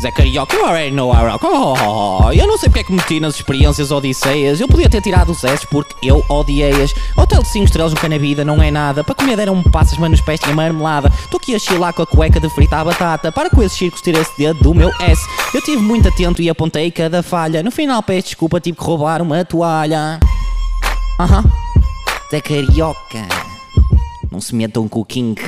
Zé 0.00 0.10
Carioca, 0.10 0.56
you 0.56 0.64
already 0.64 0.90
know 0.92 1.12
how 1.12 1.26
rock. 1.26 1.44
Oh, 1.44 2.32
eu 2.32 2.46
não 2.46 2.56
sei 2.56 2.70
porque 2.70 2.80
é 2.80 2.84
que 2.84 2.92
meti 2.92 3.20
nas 3.20 3.34
experiências 3.34 3.90
odisseias. 3.90 4.58
Eu 4.58 4.66
podia 4.66 4.88
ter 4.88 5.02
tirado 5.02 5.30
os 5.30 5.44
S 5.44 5.66
porque 5.66 5.94
eu 6.02 6.24
odiei-as. 6.26 6.94
Hotel 7.14 7.42
de 7.42 7.48
5 7.48 7.66
estrelas 7.66 7.92
nunca 7.92 8.08
na 8.08 8.16
vida, 8.16 8.42
não 8.42 8.62
é 8.62 8.70
nada. 8.70 9.04
Para 9.04 9.14
comer 9.14 9.36
deram-me 9.36 9.62
passas, 9.64 9.98
mas 9.98 10.10
nos 10.10 10.20
pés 10.22 10.40
tinha 10.40 10.54
marmelada. 10.54 11.12
Estou 11.22 11.36
aqui 11.36 11.54
a 11.54 11.58
chilar 11.58 11.92
com 11.92 12.00
a 12.00 12.06
cueca 12.06 12.40
de 12.40 12.48
fritar 12.48 12.80
a 12.80 12.84
batata. 12.84 13.30
Para 13.30 13.50
com 13.50 13.62
esses 13.62 13.76
circos, 13.76 14.00
tira 14.00 14.20
esse 14.20 14.32
dedo 14.38 14.62
do 14.62 14.74
meu 14.74 14.90
S. 15.00 15.22
Eu 15.52 15.60
tive 15.60 15.82
muito 15.82 16.08
atento 16.08 16.40
e 16.40 16.48
apontei 16.48 16.90
cada 16.90 17.22
falha. 17.22 17.62
No 17.62 17.70
final, 17.70 18.02
peço 18.02 18.28
desculpa, 18.28 18.58
tive 18.58 18.78
que 18.78 18.84
roubar 18.84 19.20
uma 19.20 19.44
toalha. 19.44 20.18
Aham. 21.18 21.44
Zé 22.30 22.40
Carioca. 22.40 23.28
Não 24.30 24.40
se 24.40 24.54
metam 24.54 24.88
com 24.88 25.00
o 25.00 25.04
King. 25.04 25.38